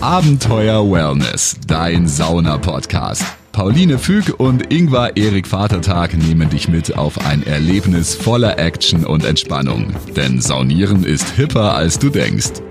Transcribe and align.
Abenteuer 0.00 0.88
Wellness, 0.88 1.56
dein 1.66 2.06
Sauna-Podcast. 2.06 3.24
Pauline 3.50 3.98
Füg 3.98 4.38
und 4.38 4.72
Ingvar 4.72 5.16
Erik 5.16 5.48
Vatertag 5.48 6.16
nehmen 6.16 6.48
dich 6.48 6.68
mit 6.68 6.96
auf 6.96 7.26
ein 7.26 7.44
Erlebnis 7.44 8.14
voller 8.14 8.60
Action 8.60 9.04
und 9.04 9.24
Entspannung. 9.24 9.92
Denn 10.16 10.40
Saunieren 10.40 11.02
ist 11.02 11.30
hipper, 11.30 11.74
als 11.74 11.98
du 11.98 12.10
denkst. 12.10 12.62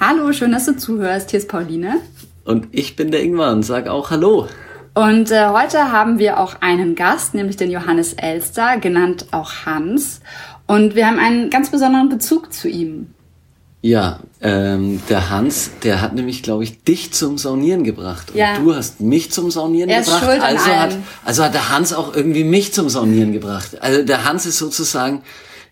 Hallo, 0.00 0.32
schön, 0.32 0.52
dass 0.52 0.64
du 0.64 0.74
zuhörst. 0.74 1.32
Hier 1.32 1.40
ist 1.40 1.50
Pauline. 1.50 2.00
Und 2.46 2.68
ich 2.72 2.96
bin 2.96 3.10
der 3.10 3.22
Ingvar 3.22 3.52
und 3.52 3.62
sag 3.62 3.88
auch 3.88 4.10
Hallo. 4.10 4.48
Und 4.92 5.30
äh, 5.30 5.48
heute 5.50 5.92
haben 5.92 6.18
wir 6.18 6.40
auch 6.40 6.62
einen 6.62 6.96
Gast, 6.96 7.34
nämlich 7.34 7.56
den 7.56 7.70
Johannes 7.70 8.12
Elster, 8.14 8.76
genannt 8.78 9.26
auch 9.30 9.64
Hans. 9.64 10.20
Und 10.70 10.94
wir 10.94 11.08
haben 11.08 11.18
einen 11.18 11.50
ganz 11.50 11.68
besonderen 11.70 12.08
Bezug 12.08 12.52
zu 12.52 12.68
ihm. 12.68 13.12
Ja, 13.82 14.20
ähm, 14.40 15.02
der 15.08 15.28
Hans, 15.28 15.72
der 15.82 16.00
hat 16.00 16.14
nämlich, 16.14 16.44
glaube 16.44 16.62
ich, 16.62 16.84
dich 16.84 17.12
zum 17.12 17.38
Saunieren 17.38 17.82
gebracht. 17.82 18.30
Und 18.30 18.36
ja. 18.36 18.56
du 18.56 18.72
hast 18.72 19.00
mich 19.00 19.32
zum 19.32 19.50
Saunieren 19.50 19.90
er 19.90 20.02
gebracht. 20.02 20.22
Ist 20.22 20.28
schuld 20.28 20.40
also, 20.40 20.66
hat, 20.66 20.96
also 21.24 21.42
hat 21.42 21.54
der 21.54 21.70
Hans 21.70 21.92
auch 21.92 22.14
irgendwie 22.14 22.44
mich 22.44 22.72
zum 22.72 22.88
Saunieren 22.88 23.32
gebracht. 23.32 23.82
Also 23.82 24.04
der 24.04 24.24
Hans 24.24 24.46
ist 24.46 24.58
sozusagen 24.58 25.22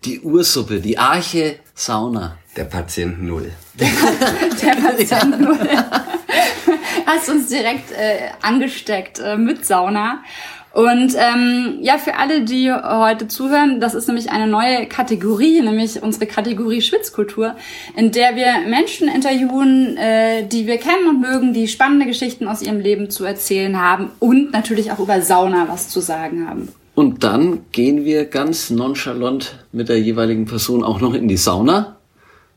die 0.04 0.18
Ursuppe, 0.18 0.80
die 0.80 0.98
Arche 0.98 1.60
Sauna. 1.76 2.36
Der 2.56 2.64
Patient 2.64 3.22
Null. 3.22 3.52
Der, 3.74 3.88
der 4.62 4.80
Patient 4.80 5.40
Null. 5.40 5.60
Hast 7.06 7.28
uns 7.28 7.46
direkt 7.46 7.92
äh, 7.92 8.30
angesteckt 8.42 9.20
äh, 9.20 9.36
mit 9.36 9.64
Sauna. 9.64 10.24
Und 10.72 11.14
ähm, 11.16 11.78
ja, 11.80 11.98
für 11.98 12.16
alle, 12.16 12.42
die 12.42 12.70
heute 12.72 13.26
zuhören, 13.26 13.80
das 13.80 13.94
ist 13.94 14.06
nämlich 14.06 14.30
eine 14.30 14.46
neue 14.46 14.86
Kategorie, 14.86 15.60
nämlich 15.60 16.02
unsere 16.02 16.26
Kategorie 16.26 16.82
Schwitzkultur, 16.82 17.56
in 17.96 18.12
der 18.12 18.36
wir 18.36 18.68
Menschen 18.68 19.08
interviewen, 19.08 19.96
äh, 19.96 20.46
die 20.46 20.66
wir 20.66 20.76
kennen 20.76 21.08
und 21.08 21.20
mögen, 21.20 21.52
die 21.52 21.68
spannende 21.68 22.06
Geschichten 22.06 22.46
aus 22.46 22.62
ihrem 22.62 22.80
Leben 22.80 23.10
zu 23.10 23.24
erzählen 23.24 23.80
haben 23.80 24.10
und 24.18 24.52
natürlich 24.52 24.92
auch 24.92 24.98
über 24.98 25.20
Sauna 25.22 25.68
was 25.68 25.88
zu 25.88 26.00
sagen 26.00 26.48
haben. 26.48 26.68
Und 26.94 27.24
dann 27.24 27.60
gehen 27.72 28.04
wir 28.04 28.24
ganz 28.24 28.70
nonchalant 28.70 29.64
mit 29.72 29.88
der 29.88 30.00
jeweiligen 30.00 30.46
Person 30.46 30.84
auch 30.84 31.00
noch 31.00 31.14
in 31.14 31.28
die 31.28 31.36
Sauna 31.36 31.96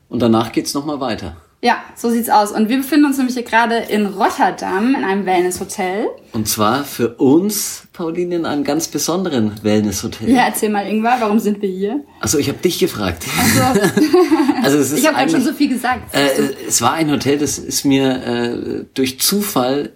und 0.10 0.22
danach 0.22 0.52
geht's 0.52 0.74
noch 0.74 0.86
mal 0.86 1.00
weiter. 1.00 1.38
Ja, 1.64 1.84
so 1.96 2.10
sieht's 2.10 2.30
aus. 2.30 2.52
Und 2.52 2.70
wir 2.70 2.78
befinden 2.78 3.06
uns 3.06 3.18
nämlich 3.18 3.36
hier 3.36 3.44
gerade 3.44 3.76
in 3.76 4.08
Rotterdam 4.08 4.96
in 4.96 5.04
einem 5.04 5.28
Wellnesshotel. 5.28 6.08
Und 6.34 6.48
zwar 6.48 6.84
für 6.84 7.10
uns, 7.16 7.84
Pauline, 7.94 8.36
in 8.38 8.46
einem 8.48 8.64
ganz 8.64 8.88
besonderen 8.88 9.64
Wellnesshotel. 9.64 10.28
Ja, 10.28 10.46
erzähl 10.48 10.70
mal, 10.70 10.88
Ingvar, 10.88 11.22
warum 11.22 11.38
sind 11.38 11.62
wir 11.62 11.70
hier? 11.70 12.04
Also 12.20 12.40
ich 12.40 12.50
habe 12.50 12.58
dich 12.58 12.80
gefragt. 12.80 13.26
Ach 13.40 13.46
so. 13.46 13.62
also 14.64 14.78
es 14.80 14.92
ist 14.92 15.00
ich 15.00 15.08
habe 15.08 15.18
halt 15.18 15.30
schon 15.30 15.44
so 15.44 15.54
viel 15.54 15.70
gesagt. 15.70 16.16
Äh, 16.16 16.30
es 16.68 16.82
war 16.82 16.94
ein 16.94 17.12
Hotel, 17.12 17.38
das 17.38 17.60
ist 17.60 17.86
mir 17.86 18.26
äh, 18.26 18.86
durch 18.96 19.20
Zufall 19.20 19.92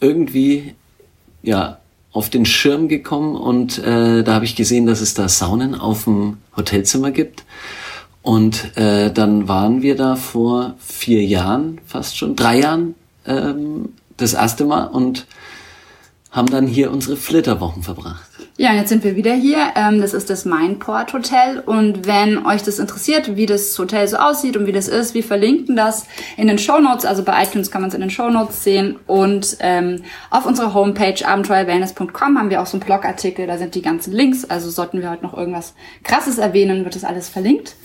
irgendwie 0.00 0.74
ja 1.42 1.78
auf 2.10 2.30
den 2.30 2.46
Schirm 2.46 2.88
gekommen 2.88 3.36
und 3.36 3.78
äh, 3.78 4.24
da 4.24 4.34
habe 4.34 4.44
ich 4.44 4.56
gesehen, 4.56 4.86
dass 4.86 5.00
es 5.00 5.14
da 5.14 5.28
Saunen 5.28 5.74
auf 5.76 6.04
dem 6.04 6.38
Hotelzimmer 6.56 7.12
gibt. 7.12 7.44
Und 8.26 8.76
äh, 8.76 9.12
dann 9.12 9.46
waren 9.46 9.82
wir 9.82 9.94
da 9.94 10.16
vor 10.16 10.74
vier 10.80 11.22
Jahren, 11.22 11.80
fast 11.86 12.18
schon, 12.18 12.34
drei 12.34 12.58
Jahren 12.58 12.96
ähm, 13.24 13.90
das 14.16 14.34
erste 14.34 14.64
Mal 14.64 14.86
und 14.88 15.28
haben 16.32 16.48
dann 16.48 16.66
hier 16.66 16.90
unsere 16.90 17.16
Flitterwochen 17.16 17.84
verbracht. 17.84 18.28
Ja, 18.56 18.74
jetzt 18.74 18.88
sind 18.88 19.04
wir 19.04 19.14
wieder 19.14 19.32
hier. 19.32 19.58
Ähm, 19.76 20.00
das 20.00 20.12
ist 20.12 20.28
das 20.28 20.44
Mindport 20.44 21.12
Hotel. 21.12 21.60
Und 21.60 22.08
wenn 22.08 22.44
euch 22.44 22.64
das 22.64 22.80
interessiert, 22.80 23.36
wie 23.36 23.46
das 23.46 23.78
Hotel 23.78 24.08
so 24.08 24.16
aussieht 24.16 24.56
und 24.56 24.66
wie 24.66 24.72
das 24.72 24.88
ist, 24.88 25.14
wir 25.14 25.22
verlinken 25.22 25.76
das 25.76 26.06
in 26.36 26.48
den 26.48 26.58
Show 26.58 26.80
Notes. 26.80 27.04
Also 27.04 27.22
bei 27.22 27.40
iTunes 27.44 27.70
kann 27.70 27.80
man 27.80 27.90
es 27.90 27.94
in 27.94 28.00
den 28.00 28.10
Show 28.10 28.28
Notes 28.28 28.64
sehen. 28.64 28.96
Und 29.06 29.56
ähm, 29.60 30.02
auf 30.30 30.46
unserer 30.46 30.74
Homepage 30.74 31.24
abenteuerwellness.com 31.24 32.38
haben 32.38 32.50
wir 32.50 32.60
auch 32.60 32.66
so 32.66 32.76
einen 32.76 32.84
Blogartikel. 32.84 33.46
Da 33.46 33.56
sind 33.56 33.76
die 33.76 33.82
ganzen 33.82 34.12
Links. 34.12 34.44
Also 34.44 34.68
sollten 34.68 35.00
wir 35.00 35.10
heute 35.10 35.22
noch 35.22 35.36
irgendwas 35.36 35.74
Krasses 36.02 36.38
erwähnen, 36.38 36.82
wird 36.82 36.96
das 36.96 37.04
alles 37.04 37.28
verlinkt. 37.28 37.76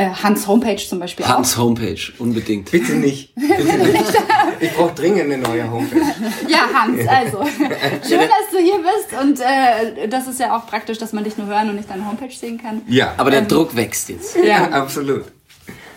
Äh, 0.00 0.10
Hans 0.22 0.46
Homepage 0.46 0.76
zum 0.76 1.00
Beispiel 1.00 1.26
Hans 1.26 1.56
auch. 1.56 1.62
Homepage, 1.64 2.12
unbedingt. 2.18 2.70
Bitte 2.70 2.92
nicht. 2.92 3.34
Bitte 3.34 3.78
nicht. 3.78 4.04
Ich 4.60 4.72
brauche 4.72 4.94
dringend 4.94 5.22
eine 5.22 5.38
neue 5.38 5.68
Homepage. 5.68 6.00
Ja, 6.46 6.68
Hans, 6.72 7.00
also. 7.08 7.44
Schön, 8.08 8.20
dass 8.20 8.50
du 8.52 8.58
hier 8.58 8.78
bist 8.78 9.20
und 9.20 9.40
äh, 9.40 10.06
das 10.06 10.28
ist 10.28 10.38
ja 10.38 10.56
auch 10.56 10.68
praktisch, 10.68 10.98
dass 10.98 11.12
man 11.12 11.24
dich 11.24 11.36
nur 11.36 11.48
hören 11.48 11.68
und 11.70 11.74
nicht 11.74 11.90
deine 11.90 12.06
Homepage 12.06 12.30
sehen 12.30 12.62
kann. 12.62 12.82
Ja. 12.86 13.14
Aber 13.16 13.32
der 13.32 13.40
ähm, 13.40 13.48
Druck 13.48 13.74
wächst 13.74 14.08
jetzt. 14.08 14.36
Ja, 14.36 14.44
ja 14.44 14.64
absolut. 14.70 15.24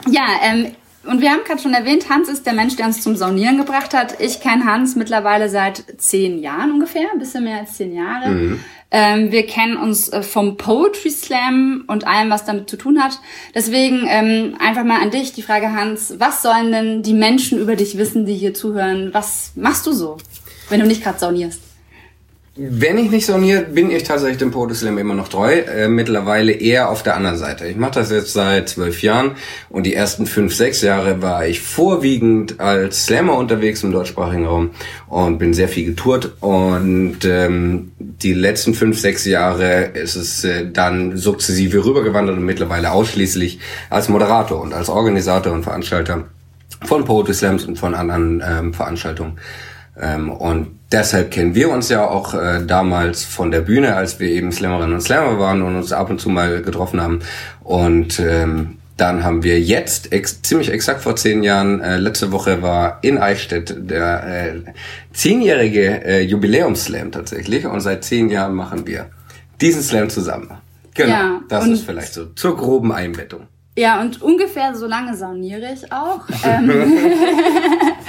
Ja, 0.09 0.25
ähm, 0.43 0.71
und 1.03 1.21
wir 1.21 1.29
haben 1.29 1.41
gerade 1.45 1.61
schon 1.61 1.75
erwähnt, 1.75 2.09
Hans 2.09 2.27
ist 2.27 2.47
der 2.47 2.53
Mensch, 2.53 2.75
der 2.77 2.87
uns 2.87 3.03
zum 3.03 3.15
Saunieren 3.15 3.57
gebracht 3.57 3.93
hat. 3.93 4.19
Ich 4.19 4.39
kenne 4.41 4.65
Hans 4.65 4.95
mittlerweile 4.95 5.47
seit 5.47 5.83
zehn 5.97 6.39
Jahren 6.39 6.71
ungefähr, 6.71 7.07
ein 7.11 7.19
bisschen 7.19 7.43
mehr 7.43 7.59
als 7.59 7.73
zehn 7.73 7.93
Jahre. 7.93 8.29
Mhm. 8.29 8.59
Ähm, 8.91 9.31
wir 9.31 9.47
kennen 9.47 9.77
uns 9.77 10.09
äh, 10.09 10.21
vom 10.21 10.57
Poetry 10.57 11.09
Slam 11.09 11.85
und 11.87 12.05
allem, 12.05 12.29
was 12.29 12.45
damit 12.45 12.69
zu 12.69 12.77
tun 12.77 13.01
hat. 13.01 13.19
Deswegen 13.55 14.05
ähm, 14.07 14.55
einfach 14.59 14.83
mal 14.83 15.01
an 15.01 15.11
dich 15.11 15.31
die 15.31 15.41
Frage, 15.41 15.71
Hans, 15.71 16.15
was 16.19 16.41
sollen 16.41 16.71
denn 16.71 17.01
die 17.01 17.13
Menschen 17.13 17.57
über 17.57 17.77
dich 17.77 17.97
wissen, 17.97 18.25
die 18.25 18.35
hier 18.35 18.53
zuhören? 18.53 19.13
Was 19.13 19.53
machst 19.55 19.87
du 19.87 19.93
so, 19.93 20.17
wenn 20.69 20.81
du 20.81 20.85
nicht 20.85 21.03
gerade 21.03 21.19
saunierst? 21.19 21.70
Wenn 22.63 22.99
ich 22.99 23.09
nicht 23.09 23.25
sauniere, 23.25 23.63
bin 23.63 23.89
ich 23.89 24.03
tatsächlich 24.03 24.37
dem 24.37 24.51
Podeslam 24.51 24.99
immer 24.99 25.15
noch 25.15 25.29
treu. 25.29 25.51
Äh, 25.51 25.87
mittlerweile 25.87 26.51
eher 26.51 26.91
auf 26.91 27.01
der 27.01 27.15
anderen 27.15 27.37
Seite. 27.37 27.65
Ich 27.65 27.75
mache 27.75 27.93
das 27.93 28.11
jetzt 28.11 28.33
seit 28.33 28.69
zwölf 28.69 29.01
Jahren 29.01 29.31
und 29.69 29.87
die 29.87 29.95
ersten 29.95 30.27
fünf, 30.27 30.53
sechs 30.53 30.83
Jahre 30.83 31.23
war 31.23 31.47
ich 31.47 31.59
vorwiegend 31.59 32.59
als 32.59 33.05
Slammer 33.05 33.35
unterwegs 33.35 33.81
im 33.81 33.91
deutschsprachigen 33.91 34.45
Raum 34.45 34.69
und 35.07 35.39
bin 35.39 35.55
sehr 35.55 35.69
viel 35.69 35.87
getourt. 35.87 36.33
Und 36.39 37.25
ähm, 37.25 37.93
die 37.97 38.35
letzten 38.35 38.75
fünf, 38.75 38.99
sechs 38.99 39.25
Jahre 39.25 39.85
ist 39.95 40.15
es 40.15 40.43
äh, 40.43 40.69
dann 40.71 41.17
sukzessive 41.17 41.83
rübergewandert 41.83 42.37
und 42.37 42.45
mittlerweile 42.45 42.91
ausschließlich 42.91 43.57
als 43.89 44.07
Moderator 44.07 44.61
und 44.61 44.75
als 44.75 44.87
Organisator 44.87 45.51
und 45.51 45.63
Veranstalter 45.63 46.25
von 46.83 47.05
Poetry 47.05 47.33
Slams 47.33 47.65
und 47.65 47.79
von 47.79 47.95
anderen 47.95 48.43
ähm, 48.47 48.73
Veranstaltungen. 48.75 49.39
Ähm, 49.99 50.31
und 50.31 50.79
deshalb 50.91 51.31
kennen 51.31 51.55
wir 51.55 51.69
uns 51.69 51.89
ja 51.89 52.07
auch 52.07 52.33
äh, 52.33 52.65
damals 52.65 53.23
von 53.23 53.51
der 53.51 53.61
Bühne, 53.61 53.95
als 53.95 54.19
wir 54.19 54.29
eben 54.29 54.51
Slammerinnen 54.51 54.95
und 54.95 55.01
Slammer 55.01 55.39
waren 55.39 55.61
und 55.61 55.75
uns 55.75 55.91
ab 55.91 56.09
und 56.09 56.19
zu 56.19 56.29
mal 56.29 56.61
getroffen 56.61 57.01
haben. 57.01 57.19
Und 57.63 58.19
ähm, 58.19 58.77
dann 58.97 59.23
haben 59.23 59.43
wir 59.43 59.59
jetzt 59.59 60.11
ex 60.11 60.41
ziemlich 60.43 60.71
exakt 60.71 61.01
vor 61.01 61.15
zehn 61.15 61.43
Jahren, 61.43 61.81
äh, 61.81 61.97
letzte 61.97 62.31
Woche 62.31 62.61
war 62.61 62.99
in 63.01 63.17
Eichstätt 63.17 63.75
der 63.89 64.53
äh, 64.53 64.61
zehnjährige 65.11 66.05
äh, 66.05 66.21
Jubiläumsslam 66.21 67.11
tatsächlich. 67.11 67.65
Und 67.65 67.81
seit 67.81 68.03
zehn 68.03 68.29
Jahren 68.29 68.53
machen 68.53 68.85
wir 68.85 69.09
diesen 69.59 69.81
Slam 69.81 70.09
zusammen. 70.09 70.51
Genau, 70.93 71.09
ja, 71.09 71.41
das 71.47 71.67
ist 71.67 71.85
vielleicht 71.85 72.13
so 72.13 72.25
zur 72.25 72.55
groben 72.57 72.91
Einbettung. 72.91 73.47
Ja, 73.77 74.01
und 74.01 74.21
ungefähr 74.21 74.75
so 74.75 74.85
lange 74.85 75.15
sauniere 75.15 75.73
ich 75.73 75.91
auch. 75.91 76.21
Ähm, 76.43 76.69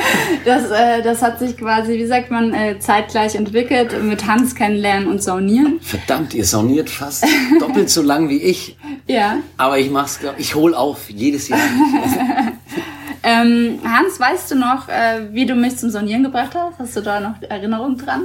das, 0.45 0.71
äh, 0.71 1.03
das 1.03 1.23
hat 1.23 1.39
sich 1.39 1.57
quasi, 1.57 1.95
wie 1.95 2.07
sagt 2.07 2.31
man, 2.31 2.53
äh, 2.55 2.79
zeitgleich 2.79 3.35
entwickelt 3.35 4.03
mit 4.03 4.27
Hans 4.27 4.55
kennenlernen 4.55 5.09
und 5.09 5.23
saunieren. 5.23 5.81
Verdammt, 5.81 6.35
ihr 6.35 6.45
sauniert 6.45 6.91
fast 6.91 7.25
doppelt 7.61 7.91
so 7.91 8.03
lang 8.03 8.29
wie 8.29 8.43
ich. 8.43 8.77
Ja. 9.07 9.39
Aber 9.57 9.79
ich 9.79 9.91
mach's, 9.91 10.21
ich 10.39 10.55
hol 10.55 10.75
auf, 10.75 11.11
jedes 11.11 11.49
Jahr. 11.49 11.61
ähm, 13.23 13.79
Hans, 13.85 14.19
weißt 14.19 14.51
du 14.51 14.55
noch, 14.57 14.89
äh, 14.89 15.33
wie 15.33 15.47
du 15.47 15.55
mich 15.55 15.77
zum 15.77 15.91
Saunieren 15.91 16.23
gebracht 16.23 16.55
hast? 16.55 16.79
Hast 16.79 16.97
du 16.97 17.01
da 17.01 17.21
noch 17.21 17.43
Erinnerungen 17.43 17.99
dran? 17.99 18.23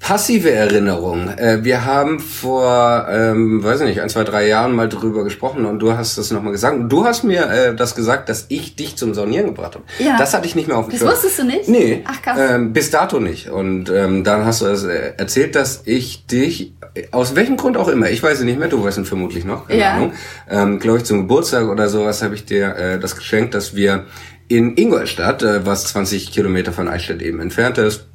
Passive 0.00 0.50
Erinnerung. 0.50 1.28
Äh, 1.28 1.62
wir 1.62 1.84
haben 1.84 2.18
vor, 2.18 3.06
ähm, 3.10 3.62
weiß 3.62 3.80
ich 3.80 3.86
nicht, 3.86 4.00
ein, 4.00 4.08
zwei, 4.08 4.24
drei 4.24 4.46
Jahren 4.48 4.72
mal 4.72 4.88
drüber 4.88 5.22
gesprochen 5.24 5.64
und 5.64 5.78
du 5.78 5.96
hast 5.96 6.18
das 6.18 6.30
nochmal 6.30 6.52
gesagt. 6.52 6.76
Du 6.88 7.04
hast 7.04 7.22
mir 7.24 7.48
äh, 7.48 7.74
das 7.74 7.94
gesagt, 7.94 8.28
dass 8.28 8.46
ich 8.48 8.74
dich 8.76 8.96
zum 8.96 9.14
Saunieren 9.14 9.46
gebracht 9.46 9.74
habe. 9.74 9.84
Ja. 9.98 10.16
Das 10.18 10.34
hatte 10.34 10.46
ich 10.46 10.56
nicht 10.56 10.66
mehr 10.68 10.76
auf 10.76 10.86
dem 10.86 10.90
Das 10.92 11.00
Schirm. 11.00 11.10
wusstest 11.10 11.38
du 11.38 11.44
nicht? 11.44 11.68
Nee. 11.68 12.04
Ach 12.06 12.20
krass. 12.20 12.38
Ähm, 12.38 12.72
bis 12.72 12.90
dato 12.90 13.20
nicht. 13.20 13.48
Und 13.48 13.88
ähm, 13.90 14.24
dann 14.24 14.44
hast 14.44 14.60
du 14.60 14.66
das, 14.66 14.84
äh, 14.84 15.12
erzählt, 15.16 15.54
dass 15.54 15.82
ich 15.84 16.26
dich, 16.26 16.74
aus 17.12 17.36
welchem 17.36 17.56
Grund 17.56 17.76
auch 17.76 17.88
immer, 17.88 18.10
ich 18.10 18.22
weiß 18.22 18.38
es 18.38 18.44
nicht 18.44 18.58
mehr, 18.58 18.68
du 18.68 18.82
weißt 18.82 18.98
es 18.98 19.08
vermutlich 19.08 19.44
noch, 19.44 19.68
keine 19.68 19.80
ja. 19.80 19.92
Ahnung, 19.94 20.12
ähm, 20.50 20.78
glaube 20.78 20.98
ich 20.98 21.04
zum 21.04 21.18
Geburtstag 21.18 21.68
oder 21.68 21.88
sowas 21.88 22.22
habe 22.22 22.34
ich 22.34 22.44
dir 22.44 22.74
äh, 22.76 22.98
das 22.98 23.16
geschenkt, 23.16 23.54
dass 23.54 23.74
wir 23.76 24.06
in 24.48 24.76
Ingolstadt, 24.76 25.42
äh, 25.42 25.64
was 25.66 25.84
20 25.86 26.32
Kilometer 26.32 26.72
von 26.72 26.88
Eichstätt 26.88 27.22
eben 27.22 27.40
entfernt 27.40 27.78
ist, 27.78 28.06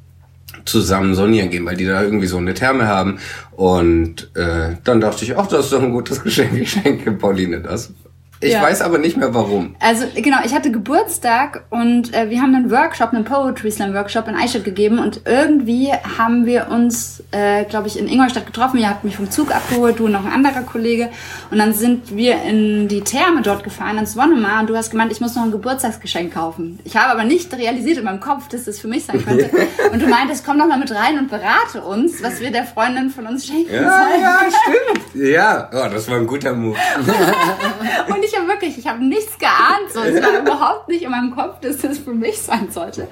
zusammen 0.64 1.14
sonieren 1.14 1.50
gehen, 1.50 1.64
weil 1.66 1.76
die 1.76 1.86
da 1.86 2.02
irgendwie 2.02 2.26
so 2.26 2.38
eine 2.38 2.54
Therme 2.54 2.86
haben. 2.86 3.18
Und 3.52 4.30
äh, 4.34 4.76
dann 4.84 5.00
dachte 5.00 5.24
ich, 5.24 5.36
ach, 5.36 5.46
das 5.46 5.66
ist 5.66 5.72
doch 5.72 5.82
ein 5.82 5.92
gutes 5.92 6.22
Geschenk. 6.22 6.52
Ich 6.54 6.70
schenke 6.70 7.12
Pauline 7.12 7.60
das. 7.60 7.92
Ich 8.42 8.52
Ja. 8.52 8.62
weiß 8.62 8.82
aber 8.82 8.98
nicht 8.98 9.16
mehr 9.16 9.32
warum. 9.34 9.76
Also 9.80 10.04
genau, 10.14 10.38
ich 10.44 10.52
hatte 10.54 10.70
Geburtstag 10.72 11.62
und 11.70 12.12
äh, 12.14 12.28
wir 12.28 12.42
haben 12.42 12.54
einen 12.54 12.70
Workshop, 12.70 13.12
einen 13.12 13.24
Poetry 13.24 13.70
Slam 13.70 13.94
Workshop 13.94 14.26
in 14.28 14.34
Eichstätt 14.34 14.64
gegeben 14.64 14.98
und 14.98 15.20
irgendwie 15.26 15.90
haben 16.18 16.44
wir 16.44 16.68
uns, 16.70 17.22
äh, 17.30 17.64
glaube 17.64 17.86
ich, 17.88 17.98
in 17.98 18.08
Ingolstadt 18.08 18.44
getroffen. 18.46 18.78
Ihr 18.78 18.88
habt 18.88 19.04
mich 19.04 19.16
vom 19.16 19.30
Zug 19.30 19.54
abgeholt, 19.54 19.98
du 19.98 20.06
und 20.06 20.12
noch 20.12 20.24
ein 20.24 20.32
anderer 20.32 20.62
Kollege 20.62 21.08
und 21.50 21.58
dann 21.58 21.72
sind 21.72 22.16
wir 22.16 22.42
in 22.42 22.88
die 22.88 23.02
Therme 23.02 23.42
dort 23.42 23.62
gefahren, 23.64 23.96
ins 23.98 24.16
Wonnemar 24.16 24.60
und 24.60 24.68
du 24.70 24.76
hast 24.76 24.90
gemeint, 24.90 25.12
ich 25.12 25.20
muss 25.20 25.34
noch 25.36 25.44
ein 25.44 25.50
Geburtstagsgeschenk 25.52 26.34
kaufen. 26.34 26.78
Ich 26.84 26.96
habe 26.96 27.10
aber 27.12 27.24
nicht 27.24 27.52
realisiert 27.56 27.98
in 27.98 28.04
meinem 28.04 28.20
Kopf, 28.20 28.48
dass 28.48 28.64
das 28.64 28.78
für 28.80 28.88
mich 28.88 29.04
sein 29.04 29.24
könnte 29.24 29.48
und 29.92 30.02
du 30.02 30.06
meintest, 30.08 30.44
komm 30.44 30.58
doch 30.58 30.66
mal 30.66 30.78
mit 30.78 30.90
rein 30.92 31.18
und 31.18 31.30
berate 31.30 31.80
uns, 31.82 32.22
was 32.22 32.40
wir 32.40 32.50
der 32.50 32.64
Freundin 32.64 33.10
von 33.10 33.26
uns 33.26 33.46
schenken 33.46 33.72
Ja, 33.72 33.82
sollen. 33.82 34.20
ja, 34.20 34.38
stimmt. 34.48 35.24
Ja, 35.30 35.70
oh, 35.72 35.88
das 35.92 36.10
war 36.10 36.16
ein 36.18 36.26
guter 36.26 36.52
Move. 36.54 36.76
Und 38.08 38.24
ich 38.24 38.31
habe 38.36 38.48
wirklich, 38.48 38.78
ich 38.78 38.86
habe 38.86 39.04
nichts 39.04 39.38
geahnt. 39.38 39.92
So. 39.92 40.00
Es 40.00 40.22
war 40.22 40.40
überhaupt 40.40 40.88
nicht 40.88 41.02
in 41.02 41.10
meinem 41.10 41.34
Kopf, 41.34 41.60
dass 41.60 41.78
das 41.78 41.98
für 41.98 42.14
mich 42.14 42.40
sein 42.40 42.70
sollte. 42.70 43.08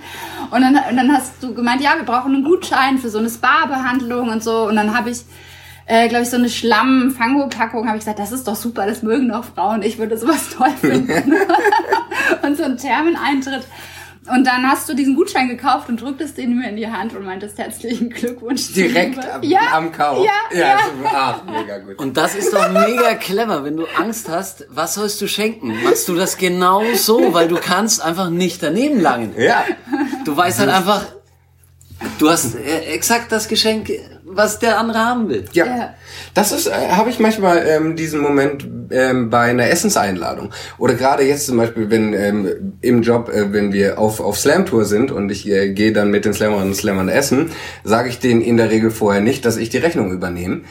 Und 0.50 0.60
dann, 0.60 0.74
und 0.74 0.96
dann 0.96 1.12
hast 1.12 1.42
du 1.42 1.54
gemeint, 1.54 1.80
ja, 1.80 1.96
wir 1.96 2.04
brauchen 2.04 2.34
einen 2.34 2.44
Gutschein 2.44 2.98
für 2.98 3.10
so 3.10 3.18
eine 3.18 3.30
Spa-Behandlung 3.30 4.28
und 4.28 4.42
so. 4.42 4.68
Und 4.68 4.76
dann 4.76 4.96
habe 4.96 5.10
ich, 5.10 5.24
äh, 5.86 6.08
glaube 6.08 6.24
ich, 6.24 6.30
so 6.30 6.36
eine 6.36 6.48
Schlamm-Fango-Packung, 6.48 7.86
habe 7.86 7.98
ich 7.98 8.04
gesagt, 8.04 8.18
das 8.18 8.32
ist 8.32 8.46
doch 8.46 8.56
super, 8.56 8.86
das 8.86 9.02
mögen 9.02 9.28
doch 9.28 9.44
Frauen. 9.44 9.82
Ich 9.82 9.98
würde 9.98 10.16
sowas 10.16 10.50
toll 10.50 10.72
finden. 10.80 11.34
und 12.42 12.56
so 12.56 12.64
ein 12.64 12.76
Thermeneintritt. 12.76 13.66
Und 14.32 14.46
dann 14.46 14.68
hast 14.68 14.88
du 14.88 14.94
diesen 14.94 15.16
Gutschein 15.16 15.48
gekauft 15.48 15.88
und 15.88 16.00
drücktest 16.00 16.38
den 16.38 16.56
mir 16.56 16.68
in 16.68 16.76
die 16.76 16.86
Hand 16.86 17.14
und 17.14 17.24
meintest 17.24 17.58
herzlichen 17.58 18.10
Glückwunsch. 18.10 18.72
Direkt 18.72 19.18
am, 19.18 19.42
ja, 19.42 19.60
am 19.72 19.92
Kauf. 19.92 20.24
Ja, 20.24 20.58
ja. 20.58 20.78
so, 20.78 21.08
ach, 21.12 21.44
mega 21.44 21.78
gut. 21.78 21.98
Und 21.98 22.16
das 22.16 22.34
ist 22.34 22.52
doch 22.52 22.70
mega 22.70 23.14
clever, 23.14 23.64
wenn 23.64 23.76
du 23.76 23.86
Angst 23.96 24.28
hast, 24.28 24.66
was 24.68 24.94
sollst 24.94 25.20
du 25.20 25.26
schenken? 25.26 25.82
Machst 25.82 26.08
du 26.08 26.14
das 26.14 26.36
genau 26.36 26.82
so, 26.94 27.34
weil 27.34 27.48
du 27.48 27.56
kannst 27.56 28.02
einfach 28.02 28.30
nicht 28.30 28.62
daneben 28.62 29.00
langen. 29.00 29.34
ja, 29.38 29.64
Du 30.24 30.36
weißt 30.36 30.60
halt 30.60 30.70
einfach, 30.70 31.06
du 32.18 32.30
hast 32.30 32.54
äh, 32.54 32.84
exakt 32.92 33.32
das 33.32 33.48
Geschenk, 33.48 33.90
was 34.40 34.58
der 34.58 34.78
andere 34.78 34.98
haben 34.98 35.28
will. 35.28 35.44
ja. 35.52 35.66
Ja. 35.66 35.94
Das 36.34 36.52
ist, 36.52 36.66
äh, 36.66 36.90
habe 36.90 37.10
ich 37.10 37.18
manchmal 37.18 37.64
ähm, 37.66 37.96
diesen 37.96 38.20
Moment 38.20 38.66
ähm, 38.90 39.30
bei 39.30 39.50
einer 39.50 39.68
Essenseinladung 39.68 40.50
oder 40.78 40.94
gerade 40.94 41.24
jetzt 41.24 41.46
zum 41.46 41.56
Beispiel, 41.56 41.90
wenn 41.90 42.14
ähm, 42.14 42.74
im 42.80 43.02
Job, 43.02 43.28
äh, 43.28 43.52
wenn 43.52 43.72
wir 43.72 43.98
auf 43.98 44.20
auf 44.20 44.38
Slam 44.38 44.64
Tour 44.64 44.84
sind 44.84 45.10
und 45.10 45.30
ich 45.30 45.48
äh, 45.48 45.72
gehe 45.72 45.92
dann 45.92 46.10
mit 46.10 46.24
den 46.24 46.32
Slammern 46.32 46.68
und 46.68 46.74
Slammern 46.74 47.08
essen, 47.08 47.50
sage 47.84 48.08
ich 48.08 48.18
denen 48.18 48.40
in 48.40 48.56
der 48.56 48.70
Regel 48.70 48.90
vorher 48.90 49.20
nicht, 49.20 49.44
dass 49.44 49.56
ich 49.56 49.70
die 49.70 49.78
Rechnung 49.78 50.12
übernehme, 50.12 50.62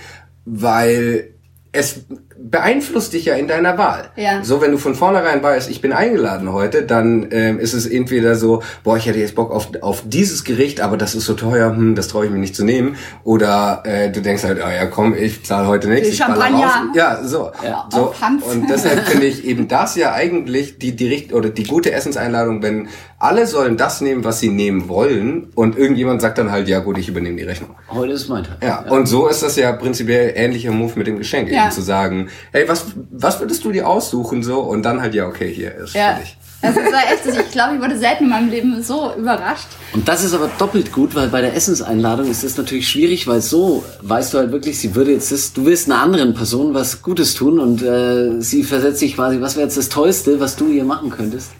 weil 0.45 1.30
es 1.71 2.06
beeinflusst 2.41 3.13
dich 3.13 3.25
ja 3.25 3.36
in 3.36 3.47
deiner 3.47 3.77
Wahl. 3.77 4.09
Ja. 4.15 4.44
So, 4.44 4.62
wenn 4.62 4.71
du 4.71 4.77
von 4.77 4.95
vornherein 4.95 5.44
weißt, 5.44 5.69
ich 5.69 5.81
bin 5.81 5.91
eingeladen 5.91 6.51
heute, 6.53 6.83
dann 6.83 7.27
ähm, 7.31 7.59
ist 7.59 7.74
es 7.74 7.86
entweder 7.86 8.36
so, 8.36 8.63
boah, 8.83 8.97
ich 8.97 9.06
hätte 9.07 9.19
jetzt 9.19 9.36
Bock 9.36 9.51
auf, 9.51 9.69
auf 9.81 10.03
dieses 10.06 10.44
Gericht, 10.45 10.80
aber 10.80 10.95
das 10.97 11.15
ist 11.15 11.25
so 11.25 11.33
teuer, 11.33 11.69
hm, 11.75 11.95
das 11.95 12.07
traue 12.07 12.25
ich 12.25 12.31
mir 12.31 12.38
nicht 12.38 12.56
zu 12.56 12.63
nehmen. 12.63 12.95
Oder 13.24 13.83
äh, 13.86 14.09
du 14.09 14.21
denkst 14.21 14.44
halt, 14.44 14.62
ah 14.62 14.74
ja, 14.74 14.86
komm, 14.86 15.13
ich 15.15 15.45
zahle 15.45 15.68
heute 15.68 15.89
nichts. 15.89 16.07
Die 16.07 16.13
ich 16.13 16.18
Champagner. 16.19 16.57
raus. 16.59 16.71
Ja, 16.95 17.24
so. 17.24 17.51
so. 17.89 17.97
Auf 18.00 18.21
Hanf. 18.21 18.45
Und 18.45 18.69
deshalb 18.69 19.07
finde 19.07 19.25
ich 19.25 19.45
eben 19.45 19.68
das 19.68 19.95
ja 19.95 20.13
eigentlich 20.13 20.80
die, 20.80 20.95
die 20.95 21.07
richt 21.07 21.33
oder 21.33 21.50
die 21.50 21.65
gute 21.65 21.92
Essenseinladung, 21.92 22.63
wenn 22.63 22.88
alle 23.19 23.47
sollen 23.47 23.75
das 23.75 24.00
nehmen, 24.00 24.24
was 24.24 24.39
sie 24.39 24.50
nehmen 24.50 24.88
wollen 24.88 25.50
und 25.53 25.77
irgendjemand 25.77 26.21
sagt 26.21 26.38
dann 26.38 26.51
halt, 26.51 26.69
ja 26.69 26.80
gut, 26.80 26.97
ich 26.97 27.09
übernehme 27.09 27.35
die 27.35 27.44
Rechnung. 27.44 27.71
Heute 27.89 28.13
ist 28.13 28.30
mein 28.30 28.45
Tag. 28.45 28.57
Ja, 28.63 28.80
und 28.89 29.07
so 29.07 29.27
ist 29.27 29.44
das 29.44 29.57
ja 29.57 29.74
prinzipiell 29.74 30.31
ähnlicher 30.35 30.71
Move 30.71 30.94
mit 30.95 31.07
dem 31.07 31.18
Geschenk, 31.18 31.50
Ja. 31.51 31.63
eben 31.63 31.71
zu 31.71 31.81
sagen, 31.81 32.29
hey, 32.52 32.68
was, 32.68 32.86
was 33.12 33.40
würdest 33.40 33.64
du 33.66 33.72
dir 33.72 33.88
aussuchen 33.88 34.44
so 34.44 34.60
und 34.60 34.84
dann 34.84 35.02
halt, 35.02 35.14
ja, 35.16 35.28
okay, 35.28 35.52
hier 35.54 35.76
ist 35.76 35.94
Ja. 35.94 36.16
für 36.16 36.22
dich. 36.22 36.38
Das 36.62 36.76
war 36.76 36.84
echt, 37.14 37.26
ich 37.26 37.52
glaube, 37.54 37.76
ich 37.76 37.81
wurde 37.81 37.98
selten 37.98 38.26
in 38.26 38.30
meinem 38.31 38.50
Leben 38.50 38.84
so 38.84 39.14
überrascht. 39.18 39.68
Und 39.94 40.06
das 40.10 40.26
ist 40.26 40.34
aber 40.34 40.50
doppelt 40.58 40.92
gut, 40.92 41.16
weil 41.16 41.30
bei 41.30 41.40
der 41.40 41.56
Essenseinladung 41.56 42.30
ist 42.30 42.44
das 42.44 42.58
natürlich 42.58 42.90
schwierig, 42.90 43.28
weil 43.28 43.40
so 43.40 43.86
weißt 44.02 44.34
du 44.34 44.40
halt 44.40 44.52
wirklich, 44.52 44.78
sie 44.78 44.94
würde 44.94 45.14
jetzt 45.14 45.31
das, 45.31 45.54
du 45.54 45.66
willst 45.66 45.90
einer 45.90 46.02
anderen 46.02 46.34
Person 46.34 46.74
was 46.74 47.02
Gutes 47.02 47.34
tun 47.34 47.60
und 47.60 47.81
äh, 47.81 48.42
sie 48.42 48.64
versetzt 48.64 49.00
sich 49.00 49.16
quasi, 49.16 49.40
was 49.40 49.56
wäre 49.56 49.68
jetzt 49.68 49.78
das 49.78 49.88
Tollste, 49.88 50.42
was 50.42 50.58
du 50.58 50.68
ihr 50.68 50.84
machen 50.84 51.10
könntest. 51.12 51.52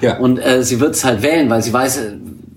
Ja. 0.00 0.18
Und 0.18 0.38
äh, 0.38 0.62
sie 0.62 0.78
wird 0.78 0.94
es 0.94 1.04
halt 1.04 1.22
wählen, 1.22 1.50
weil 1.50 1.60
sie 1.62 1.72
weiß, 1.72 1.96
äh, 1.96 2.12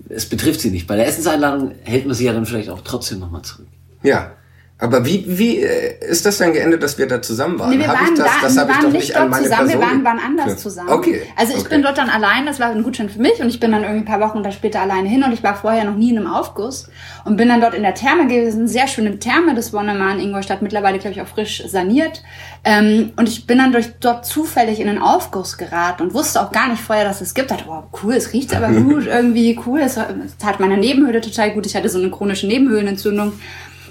es 0.08 0.26
betrifft 0.26 0.60
sie 0.60 0.70
nicht. 0.70 0.86
Bei 0.86 0.94
der 0.94 1.06
Essenseinladung 1.08 1.72
hält 1.82 2.06
man 2.06 2.14
sie 2.14 2.26
ja 2.26 2.32
dann 2.32 2.46
vielleicht 2.46 2.70
auch 2.70 2.80
trotzdem 2.84 3.18
nochmal 3.18 3.42
zurück. 3.42 3.66
Ja. 4.04 4.32
Aber 4.80 5.04
wie, 5.04 5.24
wie 5.26 5.58
äh, 5.58 5.94
ist 6.08 6.24
das 6.24 6.38
dann 6.38 6.52
geendet, 6.52 6.84
dass 6.84 6.98
wir 6.98 7.08
da 7.08 7.20
zusammen 7.20 7.58
waren? 7.58 7.70
Nee, 7.70 7.80
wir 7.80 7.88
Hab 7.88 7.96
waren, 7.96 8.12
ich 8.12 8.18
das, 8.20 8.28
da, 8.28 8.42
das 8.42 8.54
wir 8.54 8.62
ich 8.62 8.68
waren 8.68 8.82
doch 8.82 8.92
nicht 8.92 9.16
dort 9.16 9.34
zusammen, 9.34 9.68
wir 9.68 9.76
Person 9.76 9.80
waren, 9.80 10.04
waren 10.04 10.18
anders 10.20 10.44
geknüpft. 10.44 10.62
zusammen. 10.62 10.90
Okay. 10.90 11.22
Also 11.34 11.54
ich 11.54 11.60
okay. 11.60 11.68
bin 11.70 11.82
dort 11.82 11.98
dann 11.98 12.08
allein, 12.08 12.46
das 12.46 12.60
war 12.60 12.68
ein 12.68 12.84
Gutschein 12.84 13.08
für 13.08 13.20
mich 13.20 13.40
und 13.40 13.48
ich 13.48 13.58
bin 13.58 13.72
dann 13.72 13.82
irgendwie 13.82 14.02
ein 14.02 14.04
paar 14.04 14.20
Wochen 14.20 14.44
da 14.44 14.52
später 14.52 14.80
alleine 14.80 15.08
hin 15.08 15.24
und 15.24 15.32
ich 15.32 15.42
war 15.42 15.56
vorher 15.56 15.82
noch 15.82 15.96
nie 15.96 16.10
in 16.10 16.18
einem 16.18 16.28
Aufguss 16.28 16.88
und 17.24 17.36
bin 17.36 17.48
dann 17.48 17.60
dort 17.60 17.74
in 17.74 17.82
der 17.82 17.94
Therme 17.94 18.28
gewesen, 18.28 18.68
sehr 18.68 18.86
schöne 18.86 19.18
Therme 19.18 19.56
des 19.56 19.72
Wonnemar 19.72 20.14
in 20.14 20.20
Ingolstadt, 20.20 20.62
mittlerweile 20.62 21.00
glaube 21.00 21.16
ich 21.16 21.22
auch 21.22 21.26
frisch 21.28 21.64
saniert 21.66 22.22
ähm, 22.62 23.10
und 23.16 23.28
ich 23.28 23.48
bin 23.48 23.58
dann 23.58 23.72
durch 23.72 23.88
dort 23.98 24.26
zufällig 24.26 24.78
in 24.78 24.88
einen 24.88 25.02
Aufguss 25.02 25.58
geraten 25.58 26.04
und 26.04 26.14
wusste 26.14 26.40
auch 26.40 26.52
gar 26.52 26.68
nicht 26.68 26.80
vorher, 26.80 27.04
dass 27.04 27.20
es 27.20 27.34
gibt. 27.34 27.50
Dachte, 27.50 27.64
wow, 27.66 27.82
cool, 28.04 28.14
es 28.14 28.32
riecht 28.32 28.54
aber 28.54 28.68
gut, 28.80 29.06
irgendwie 29.08 29.58
cool, 29.66 29.80
es, 29.80 29.96
es 29.96 30.36
tat 30.38 30.60
meiner 30.60 30.76
Nebenhöhle 30.76 31.20
total 31.20 31.50
gut, 31.50 31.66
ich 31.66 31.74
hatte 31.74 31.88
so 31.88 31.98
eine 31.98 32.10
chronische 32.10 32.46
Nebenhöhlenentzündung 32.46 33.32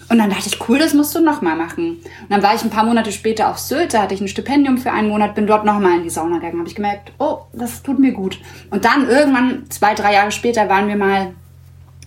und 0.09 0.17
dann 0.19 0.29
dachte 0.29 0.47
ich, 0.47 0.69
cool, 0.69 0.79
das 0.79 0.93
musst 0.93 1.13
du 1.15 1.19
nochmal 1.19 1.55
machen. 1.55 1.97
Und 1.97 2.29
dann 2.29 2.41
war 2.43 2.55
ich 2.55 2.63
ein 2.63 2.69
paar 2.69 2.85
Monate 2.85 3.11
später 3.11 3.49
auf 3.49 3.57
Sylt, 3.59 3.93
da 3.93 4.03
hatte 4.03 4.13
ich 4.13 4.21
ein 4.21 4.27
Stipendium 4.27 4.77
für 4.77 4.91
einen 4.91 5.09
Monat, 5.09 5.35
bin 5.35 5.47
dort 5.47 5.65
nochmal 5.65 5.97
in 5.97 6.03
die 6.03 6.09
Sauna 6.09 6.35
gegangen. 6.37 6.59
Habe 6.59 6.69
ich 6.69 6.75
gemerkt, 6.75 7.11
oh, 7.19 7.39
das 7.53 7.83
tut 7.83 7.99
mir 7.99 8.11
gut. 8.13 8.39
Und 8.69 8.85
dann 8.85 9.09
irgendwann, 9.09 9.63
zwei, 9.69 9.93
drei 9.93 10.13
Jahre 10.13 10.31
später, 10.31 10.69
waren 10.69 10.87
wir 10.87 10.95
mal, 10.95 11.33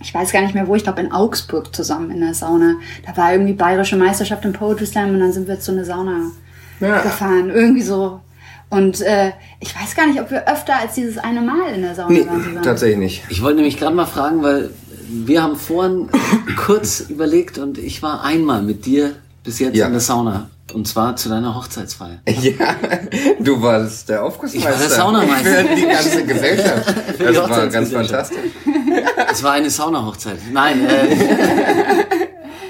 ich 0.01 0.13
weiß 0.13 0.31
gar 0.31 0.41
nicht 0.41 0.55
mehr 0.55 0.67
wo, 0.67 0.73
ich 0.75 0.83
glaube 0.83 0.99
in 1.01 1.11
Augsburg 1.11 1.75
zusammen 1.75 2.09
in 2.09 2.21
der 2.21 2.33
Sauna. 2.33 2.75
Da 3.05 3.15
war 3.17 3.33
irgendwie 3.33 3.53
bayerische 3.53 3.97
Meisterschaft 3.97 4.43
im 4.45 4.53
Poetry 4.53 4.87
Slam 4.87 5.09
und 5.11 5.19
dann 5.19 5.31
sind 5.31 5.47
wir 5.47 5.59
zu 5.59 5.71
einer 5.71 5.85
Sauna 5.85 6.31
Ja. 6.79 7.01
gefahren. 7.01 7.49
Irgendwie 7.51 7.83
so. 7.83 8.19
Und 8.71 9.01
äh, 9.01 9.33
ich 9.59 9.75
weiß 9.79 9.93
gar 9.95 10.07
nicht, 10.07 10.19
ob 10.19 10.31
wir 10.31 10.47
öfter 10.47 10.77
als 10.79 10.95
dieses 10.95 11.17
eine 11.19 11.41
Mal 11.41 11.73
in 11.75 11.81
der 11.83 11.93
Sauna 11.93 12.09
Nee, 12.13 12.25
waren. 12.25 12.39
zusammen. 12.41 12.63
tatsächlich 12.63 12.97
nicht. 12.97 13.23
Ich 13.29 13.43
wollte 13.43 13.57
nämlich 13.57 13.77
gerade 13.77 13.93
mal 13.95 14.05
fragen, 14.07 14.41
weil 14.41 14.71
wir 15.11 15.43
haben 15.43 15.55
vorhin 15.55 16.09
kurz 16.57 17.01
überlegt 17.01 17.57
und 17.57 17.77
ich 17.77 18.01
war 18.01 18.23
einmal 18.23 18.61
mit 18.61 18.85
dir 18.85 19.15
bis 19.43 19.59
jetzt 19.59 19.75
Ja. 19.75 19.87
in 19.87 19.91
der 19.91 20.01
Sauna. 20.01 20.49
Und 20.73 20.87
zwar 20.87 21.17
zu 21.17 21.27
deiner 21.27 21.53
Hochzeitsfeier. 21.55 22.21
Ja, 22.41 22.75
du 23.39 23.61
warst 23.61 24.07
der 24.07 24.23
Aufgussmeister. 24.23 24.69
Ich 24.69 24.73
war 24.73 24.79
der 24.87 24.89
Saunameister. 24.89 25.65
Für 25.65 25.75
die 25.75 25.81
ganze 25.87 26.25
Gesellschaft. 26.25 26.95
Das 27.19 27.49
war 27.49 27.67
ganz 27.67 27.91
fantastisch. 27.91 28.37
Es 29.31 29.43
war 29.43 29.51
eine 29.53 29.69
Saunahochzeit. 29.69 30.37
Nein, 30.53 30.85
äh, 30.87 31.15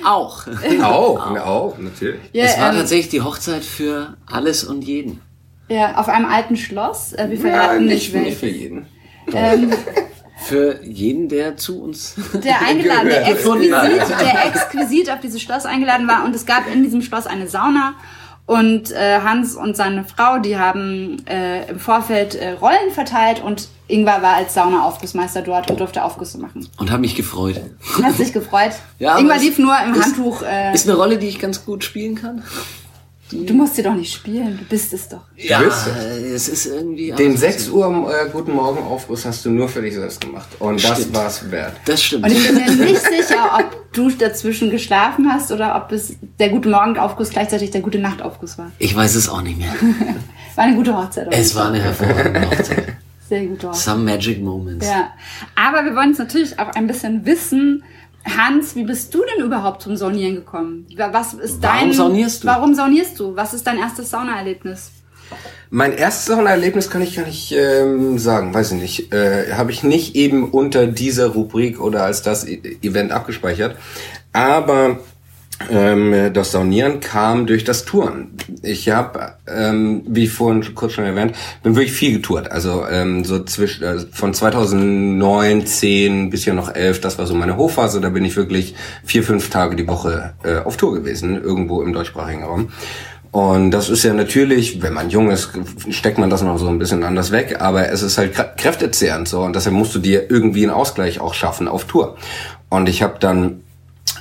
auch. 0.05 0.45
Auch, 0.81 1.38
auch, 1.38 1.77
natürlich. 1.77 2.19
Ja, 2.33 2.45
es 2.45 2.59
war 2.59 2.71
ähm, 2.71 2.77
tatsächlich 2.79 3.09
die 3.09 3.21
Hochzeit 3.21 3.63
für 3.63 4.15
alles 4.25 4.63
und 4.63 4.83
jeden. 4.83 5.21
ja, 5.69 5.95
auf 5.97 6.09
einem 6.09 6.25
alten 6.25 6.57
Schloss. 6.57 7.13
Äh, 7.13 7.27
wir 7.29 7.35
Ja, 7.38 7.41
verraten 7.41 7.85
nicht, 7.85 8.13
nicht, 8.13 8.25
nicht 8.25 8.38
für 8.39 8.48
jeden. 8.50 8.88
Ähm, 9.31 9.71
Für 10.43 10.83
jeden, 10.83 11.29
der 11.29 11.57
zu 11.57 11.81
uns. 11.81 12.15
der 12.33 12.62
eingeladen, 12.67 13.10
der 13.10 13.27
exquisit, 13.27 13.74
hat. 13.74 14.21
der 14.21 14.45
exquisit 14.48 15.10
auf 15.12 15.19
dieses 15.19 15.41
Schloss 15.41 15.65
eingeladen 15.65 16.07
war. 16.07 16.25
Und 16.25 16.36
es 16.36 16.45
gab 16.45 16.63
in 16.71 16.83
diesem 16.83 17.01
Schloss 17.01 17.27
eine 17.27 17.48
Sauna. 17.48 17.93
Und 18.48 18.91
äh, 18.91 19.19
Hans 19.24 19.55
und 19.55 19.77
seine 19.77 20.03
Frau, 20.03 20.39
die 20.39 20.57
haben 20.57 21.24
äh, 21.25 21.69
im 21.69 21.79
Vorfeld 21.79 22.36
äh, 22.36 22.51
Rollen 22.53 22.91
verteilt 22.91 23.41
und 23.41 23.69
Ingvar 23.88 24.21
war 24.21 24.33
als 24.36 24.55
Saunaaufgussmeister 24.55 25.41
dort 25.41 25.69
und 25.69 25.79
durfte 25.79 26.03
Aufgüsse 26.03 26.38
machen. 26.38 26.67
Und 26.77 26.91
habe 26.91 27.01
mich 27.01 27.15
gefreut. 27.15 27.62
Hast 28.03 28.19
dich 28.19 28.33
gefreut? 28.33 28.71
Ja, 29.00 29.17
Ingvar 29.19 29.38
lief 29.38 29.57
nur 29.57 29.74
im 29.86 29.93
ist- 29.93 30.03
Handtuch. 30.05 30.41
Äh, 30.41 30.74
Ist 30.74 30.88
eine 30.89 30.98
Rolle, 30.98 31.17
die 31.17 31.27
ich 31.27 31.39
ganz 31.39 31.63
gut 31.65 31.83
spielen 31.83 32.15
kann. 32.15 32.43
Du 33.31 33.53
musst 33.53 33.75
sie 33.75 33.83
doch 33.83 33.93
nicht 33.95 34.13
spielen, 34.13 34.57
du 34.57 34.65
bist 34.65 34.93
es 34.93 35.07
doch. 35.09 35.21
Ja, 35.35 35.61
es 35.63 36.47
ist 36.47 36.65
irgendwie. 36.67 37.11
Den 37.11 37.31
aber- 37.31 37.38
6 37.39 37.69
Uhr 37.69 38.11
äh, 38.11 38.29
Guten 38.29 38.53
Morgen 38.53 38.79
Aufguss 38.83 39.25
hast 39.25 39.43
du 39.45 39.50
nur 39.50 39.67
für 39.69 39.81
dich 39.81 39.93
selbst 39.95 40.21
gemacht. 40.21 40.47
Und 40.59 40.83
das 40.83 41.00
Stimmt. 41.00 41.15
war's 41.15 41.51
wert. 41.51 41.73
Das 41.85 42.03
stimmt. 42.03 42.25
Und 42.25 42.31
ich 42.31 42.45
bin 42.47 42.55
mir 42.55 42.85
nicht 42.85 43.01
sicher, 43.01 43.57
ob 43.59 43.93
du 43.93 44.09
dazwischen 44.09 44.69
geschlafen 44.69 45.31
hast 45.31 45.51
oder 45.51 45.75
ob 45.75 45.91
es 45.91 46.15
der 46.39 46.50
gute 46.50 46.69
Morgenaufguss 46.69 47.29
gleichzeitig 47.29 47.71
der 47.71 47.81
gute 47.81 48.00
Nachtaufguss 48.00 48.57
war. 48.57 48.71
Ich 48.79 48.95
weiß 48.95 49.15
es 49.15 49.27
auch 49.29 49.41
nicht 49.41 49.57
mehr. 49.57 49.73
War 50.55 50.65
eine 50.65 50.75
gute 50.75 50.95
Hochzeit. 50.95 51.27
Es 51.31 51.55
war 51.55 51.67
eine 51.69 51.81
hervorragende 51.81 52.41
Hochzeit. 52.50 52.88
Sehr 53.29 53.45
gute 53.45 53.69
Hochzeit. 53.69 53.83
Some 53.83 54.03
magic 54.03 54.41
moments. 54.43 54.85
Ja, 54.85 55.11
aber 55.55 55.85
wir 55.85 55.95
wollen 55.95 56.09
jetzt 56.09 56.17
natürlich 56.19 56.59
auch 56.59 56.67
ein 56.75 56.88
bisschen 56.88 57.25
wissen, 57.25 57.83
Hans, 58.25 58.75
wie 58.75 58.83
bist 58.83 59.13
du 59.13 59.23
denn 59.35 59.45
überhaupt 59.45 59.81
zum 59.81 59.95
Saunieren 59.95 60.35
gekommen? 60.35 60.85
Was 61.11 61.33
ist 61.33 61.61
Warum 61.61 61.79
dein, 61.79 61.93
saunierst 61.93 62.43
du? 62.43 62.47
Warum 62.47 62.75
saunierst 62.75 63.19
du? 63.19 63.35
Was 63.35 63.53
ist 63.53 63.65
dein 63.67 63.77
erstes 63.77 64.09
Saunaerlebnis? 64.09 64.91
Mein 65.69 65.93
erstes 65.93 66.25
Saunaerlebnis 66.25 66.89
kann 66.89 67.01
ich 67.01 67.15
gar 67.15 67.25
nicht 67.25 67.51
ähm, 67.53 68.19
sagen, 68.19 68.53
weiß 68.53 68.73
ich 68.73 68.81
nicht. 68.81 69.13
Äh, 69.13 69.53
Habe 69.53 69.71
ich 69.71 69.83
nicht 69.83 70.15
eben 70.15 70.49
unter 70.49 70.87
dieser 70.87 71.27
Rubrik 71.29 71.79
oder 71.79 72.03
als 72.03 72.21
das 72.21 72.45
E- 72.45 72.77
Event 72.81 73.11
abgespeichert. 73.11 73.77
Aber 74.33 74.99
ähm, 75.70 76.34
das 76.34 76.51
Saunieren 76.51 77.00
kam 77.00 77.46
durch 77.46 77.63
das 77.63 77.86
Touren. 77.86 78.32
Ich 78.63 78.89
habe, 78.89 79.34
ähm, 79.48 80.03
wie 80.08 80.27
vorhin 80.27 80.75
kurz 80.75 80.94
schon 80.94 81.06
erwähnt, 81.06 81.36
bin 81.63 81.75
wirklich 81.75 81.94
viel 81.94 82.13
getourt. 82.13 82.51
Also 82.51 82.86
ähm, 82.89 83.24
so 83.24 83.44
zwischen 83.44 83.84
äh, 83.84 84.00
von 84.12 84.34
2009, 84.34 85.65
10 85.65 86.30
bis 86.30 86.46
ja 86.46 86.53
noch 86.53 86.74
11, 86.74 87.01
das 87.01 87.18
war 87.18 87.27
so 87.27 87.36
meine 87.36 87.58
Hochphase. 87.58 88.01
Da 88.01 88.10
bin 88.10 88.25
ich 88.25 88.36
wirklich 88.36 88.75
vier, 89.03 89.24
fünf 89.24 89.50
Tage 89.50 89.75
die 89.75 89.88
Woche 89.88 90.34
äh, 90.44 90.58
auf 90.58 90.77
Tour 90.77 90.94
gewesen, 90.94 91.41
irgendwo 91.41 91.82
im 91.82 91.94
deutschsprachigen 91.94 92.44
Raum. 92.44 92.70
Und 93.32 93.72
das 93.72 93.89
ist 93.89 94.03
ja 94.03 94.13
natürlich, 94.13 94.82
wenn 94.82 94.94
man 94.94 95.10
jung 95.10 95.32
ist, 95.32 95.51
steckt 95.89 96.18
man 96.18 96.30
das 96.30 96.41
noch 96.41 96.58
so 96.58 96.68
ein 96.68 96.80
bisschen 96.80 97.03
anders 97.03 97.32
weg, 97.32 97.58
aber 97.62 97.89
es 97.89 98.01
ist 98.01 98.18
halt 98.18 98.34
kräftezehrend 98.58 99.25
so 99.25 99.41
und 99.41 99.56
deshalb 99.56 99.74
musst 99.74 99.96
du 99.96 100.00
dir 100.00 100.30
irgendwie 100.30 100.63
einen 100.63 100.74
Ausgleich 100.74 101.22
auch 101.22 101.34
schaffen 101.34 101.70
auf 101.70 101.86
Tour. 101.86 102.18
Und 102.70 102.89
ich 102.89 103.01
habe 103.01 103.20
dann 103.20 103.62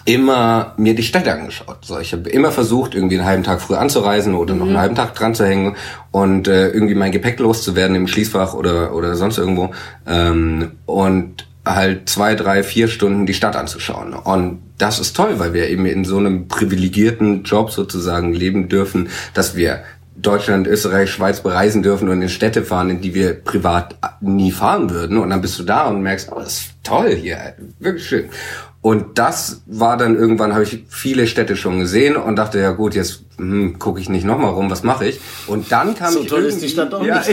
immer 0.04 0.74
mir 0.76 0.94
die 0.94 1.02
Städte 1.02 1.32
angeschaut. 1.32 1.78
So, 1.82 1.98
ich 1.98 2.12
habe 2.12 2.28
immer 2.28 2.52
versucht, 2.52 2.94
irgendwie 2.94 3.18
einen 3.18 3.26
halben 3.26 3.44
Tag 3.44 3.60
früh 3.60 3.74
anzureisen 3.74 4.34
oder 4.34 4.54
noch 4.54 4.64
einen 4.64 4.74
mhm. 4.74 4.78
halben 4.78 4.94
Tag 4.94 5.14
dran 5.14 5.34
zu 5.34 5.44
hängen 5.46 5.76
und 6.10 6.48
äh, 6.48 6.68
irgendwie 6.68 6.94
mein 6.94 7.12
Gepäck 7.12 7.38
loszuwerden 7.38 7.96
im 7.96 8.06
Schließfach 8.06 8.54
oder 8.54 8.94
oder 8.94 9.14
sonst 9.14 9.38
irgendwo 9.38 9.70
ähm, 10.06 10.72
und 10.86 11.46
halt 11.64 12.08
zwei, 12.08 12.34
drei, 12.34 12.62
vier 12.62 12.88
Stunden 12.88 13.26
die 13.26 13.34
Stadt 13.34 13.56
anzuschauen. 13.56 14.14
Und 14.14 14.60
das 14.78 14.98
ist 14.98 15.14
toll, 15.14 15.38
weil 15.38 15.52
wir 15.52 15.68
eben 15.68 15.86
in 15.86 16.04
so 16.04 16.16
einem 16.16 16.48
privilegierten 16.48 17.44
Job 17.44 17.70
sozusagen 17.70 18.32
leben 18.32 18.68
dürfen, 18.68 19.08
dass 19.34 19.56
wir 19.56 19.82
Deutschland, 20.16 20.66
Österreich, 20.66 21.10
Schweiz 21.10 21.40
bereisen 21.40 21.82
dürfen 21.82 22.08
und 22.08 22.20
in 22.20 22.28
Städte 22.28 22.62
fahren, 22.62 22.90
in 22.90 23.00
die 23.00 23.14
wir 23.14 23.34
privat 23.34 23.96
nie 24.20 24.52
fahren 24.52 24.90
würden. 24.90 25.18
Und 25.18 25.30
dann 25.30 25.40
bist 25.40 25.58
du 25.58 25.62
da 25.62 25.88
und 25.88 26.02
merkst, 26.02 26.30
oh, 26.32 26.40
das 26.40 26.66
toll 26.90 27.16
hier, 27.16 27.54
wirklich 27.78 28.06
schön. 28.06 28.28
Und 28.82 29.18
das 29.18 29.60
war 29.66 29.98
dann 29.98 30.16
irgendwann, 30.16 30.54
habe 30.54 30.62
ich 30.62 30.84
viele 30.88 31.26
Städte 31.26 31.54
schon 31.54 31.80
gesehen 31.80 32.16
und 32.16 32.36
dachte, 32.36 32.58
ja 32.58 32.70
gut, 32.70 32.94
jetzt 32.94 33.24
hm, 33.36 33.78
gucke 33.78 34.00
ich 34.00 34.08
nicht 34.08 34.24
nochmal 34.24 34.52
rum, 34.52 34.70
was 34.70 34.82
mache 34.82 35.06
ich? 35.06 35.20
Und 35.46 35.70
dann 35.70 35.94
kam 35.94 36.14
so 36.14 36.20
ich 36.20 36.28
toll 36.28 36.44
ist 36.44 36.62
die 36.62 36.68
Stadt 36.70 36.94
auch 36.94 37.04
ja, 37.04 37.18
nicht. 37.18 37.28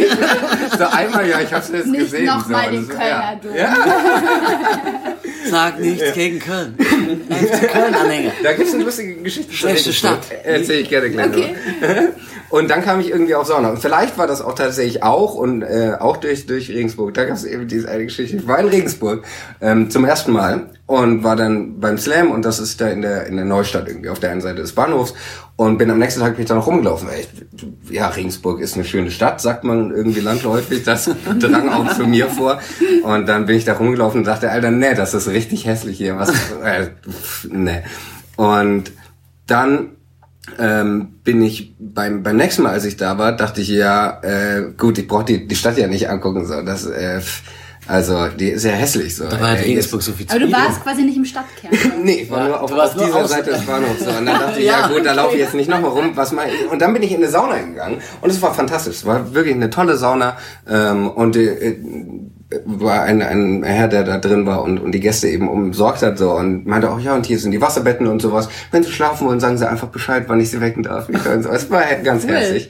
so 0.77 0.83
einmal, 0.83 1.29
ja, 1.29 1.39
ich 1.39 1.53
habe 1.53 1.63
es 1.63 1.71
jetzt 1.71 1.87
nicht 1.87 1.99
gesehen. 2.01 2.25
Noch 2.25 2.49
mal 2.49 2.65
so, 2.65 2.71
den 2.71 2.87
Kölner 2.89 3.39
ja. 3.43 3.55
ja. 3.55 3.75
Sag 5.49 5.79
nichts 5.79 6.03
ja. 6.03 6.11
gegen 6.11 6.39
Köln. 6.39 6.75
Köln-Anhänger. 6.77 8.31
Da 8.43 8.51
gibt's 8.51 8.73
eine 8.73 8.83
lustige 8.83 9.15
Geschichte. 9.15 9.53
Schlechte 9.53 9.93
Stadt. 9.93 10.19
Erzähle 10.43 10.79
ich 10.79 10.89
gerne 10.89 11.09
gleich 11.09 11.27
okay. 11.27 11.55
Und 12.49 12.69
dann 12.69 12.81
kam 12.81 12.99
ich 12.99 13.09
irgendwie 13.09 13.35
auf 13.35 13.47
Sauna. 13.47 13.69
Und 13.69 13.79
vielleicht 13.79 14.17
war 14.17 14.27
das 14.27 14.41
auch 14.41 14.55
tatsächlich 14.55 15.03
auch 15.03 15.35
und 15.35 15.63
äh, 15.63 15.95
auch 15.99 16.17
durch, 16.17 16.45
durch 16.45 16.69
Regensburg. 16.69 17.13
Da 17.13 17.25
gab 17.25 17.35
es 17.35 17.43
eben 17.43 17.67
diese 17.67 17.89
eine 17.89 18.05
Geschichte. 18.05 18.37
Ich 18.37 18.47
war 18.47 18.59
in 18.59 18.67
Regensburg 18.67 19.23
ähm, 19.59 19.89
zum 19.89 20.05
ersten 20.05 20.31
Mal 20.31 20.69
und 20.85 21.23
war 21.23 21.35
dann 21.35 21.79
beim 21.81 21.97
Slam 21.97 22.31
und 22.31 22.45
das 22.45 22.59
ist 22.59 22.79
da 22.79 22.87
in 22.87 23.01
der, 23.01 23.27
in 23.27 23.35
der 23.35 23.43
Neustadt 23.43 23.87
irgendwie 23.89 24.09
auf 24.09 24.19
der 24.19 24.31
einen 24.31 24.39
Seite 24.39 24.61
des 24.61 24.71
Bahnhofs 24.71 25.13
und 25.57 25.77
bin 25.77 25.91
am 25.91 25.99
nächsten 25.99 26.21
Tag 26.21 26.35
bin 26.35 26.43
ich 26.43 26.47
da 26.47 26.55
noch 26.55 26.67
rumgelaufen. 26.67 27.09
Ich, 27.19 27.91
ja, 27.91 28.07
Regensburg 28.07 28.61
ist 28.61 28.75
eine 28.75 28.85
schöne 28.85 29.11
Stadt, 29.11 29.41
sagt 29.41 29.65
man 29.65 29.91
irgendwie 29.91 30.21
landläufig. 30.21 30.83
Das 30.83 31.09
drang 31.39 31.69
auch 31.69 31.93
zu 31.95 32.07
mir 32.07 32.27
vor. 32.29 32.59
Und 33.03 33.27
dann 33.27 33.47
bin 33.47 33.57
ich 33.57 33.65
da 33.65 33.73
rumgelaufen 33.73 34.21
und 34.21 34.27
dachte, 34.27 34.49
Alter, 34.49 34.71
nee, 34.71 34.93
das 34.93 35.13
ist 35.13 35.27
richtig 35.27 35.65
hässlich 35.65 35.97
hier. 35.97 36.17
Was, 36.17 36.29
äh, 36.63 36.87
nee. 37.49 37.81
Und 38.37 38.91
dann 39.47 39.96
ähm, 40.59 41.19
bin 41.23 41.41
ich 41.41 41.75
beim, 41.79 42.23
beim 42.23 42.37
nächsten 42.37 42.63
Mal, 42.63 42.71
als 42.71 42.85
ich 42.85 42.97
da 42.97 43.17
war, 43.17 43.35
dachte 43.35 43.61
ich, 43.61 43.67
ja, 43.67 44.21
äh, 44.21 44.71
gut, 44.77 44.97
ich 44.97 45.07
brauche 45.07 45.25
die, 45.25 45.47
die 45.47 45.55
Stadt 45.55 45.77
ja 45.77 45.87
nicht 45.87 46.09
angucken. 46.09 46.45
So, 46.45 46.61
das, 46.61 46.85
äh, 46.85 47.21
also, 47.87 48.27
die 48.27 48.49
ist 48.49 48.65
ja 48.65 48.71
hässlich 48.71 49.15
so. 49.15 49.25
Da 49.25 49.39
war 49.39 49.49
halt 49.49 49.63
Regensburg 49.63 50.01
so 50.01 50.11
viel 50.11 50.25
Aber 50.29 50.39
du 50.39 50.51
warst 50.51 50.83
quasi 50.83 51.03
nicht 51.03 51.15
im 51.15 51.23
Stadtkern. 51.23 51.71
nee, 52.03 52.23
ich 52.23 52.29
war 52.29 52.39
ja, 52.39 52.47
nur 52.47 52.61
auf, 52.61 52.71
auf 52.71 52.93
dieser 52.93 53.07
nur 53.07 53.27
Seite 53.27 53.51
des 53.51 53.61
Bahnhofs. 53.61 54.03
So. 54.03 54.09
Und 54.09 54.25
dann 54.25 54.25
dachte 54.41 54.59
ich, 54.59 54.65
ja, 54.65 54.81
ja 54.81 54.87
gut, 54.87 55.05
da 55.05 55.13
laufe 55.13 55.35
ich 55.35 55.41
jetzt 55.41 55.53
nicht 55.53 55.69
nochmal 55.69 55.91
rum. 55.91 56.11
Was 56.15 56.33
ich? 56.33 56.69
Und 56.69 56.81
dann 56.81 56.91
bin 56.93 57.01
ich 57.01 57.11
in 57.11 57.17
eine 57.17 57.29
Sauna 57.29 57.57
gegangen. 57.59 58.01
Und 58.19 58.29
es 58.29 58.41
war 58.41 58.53
fantastisch. 58.53 58.97
Es 58.97 59.05
war 59.05 59.33
wirklich 59.33 59.55
eine 59.55 59.69
tolle 59.69 59.95
Sauna. 59.95 60.35
Ähm, 60.67 61.09
und 61.09 61.37
äh, 61.37 61.77
war 62.65 63.03
ein, 63.03 63.21
ein 63.21 63.63
Herr, 63.63 63.87
der 63.87 64.03
da 64.03 64.17
drin 64.19 64.45
war 64.45 64.63
und, 64.63 64.77
und 64.79 64.93
die 64.93 65.01
Gäste 65.01 65.27
eben 65.27 65.49
umsorgt 65.49 66.01
hat 66.01 66.17
so 66.17 66.31
und 66.31 66.65
meinte 66.65 66.89
auch, 66.89 66.99
ja, 66.99 67.13
und 67.13 67.25
hier 67.25 67.39
sind 67.39 67.51
die 67.51 67.61
Wasserbetten 67.61 68.07
und 68.07 68.21
sowas. 68.21 68.47
Wenn 68.71 68.83
sie 68.83 68.91
schlafen 68.91 69.27
wollen, 69.27 69.39
sagen 69.39 69.57
sie 69.57 69.69
einfach 69.69 69.89
Bescheid, 69.89 70.25
wann 70.27 70.39
ich 70.39 70.49
sie 70.49 70.61
wecken 70.61 70.83
darf. 70.83 71.09
Und 71.09 71.43
so. 71.43 71.49
Es 71.49 71.69
war 71.69 71.83
ganz 72.03 72.23
cool. 72.23 72.31
herzlich. 72.31 72.69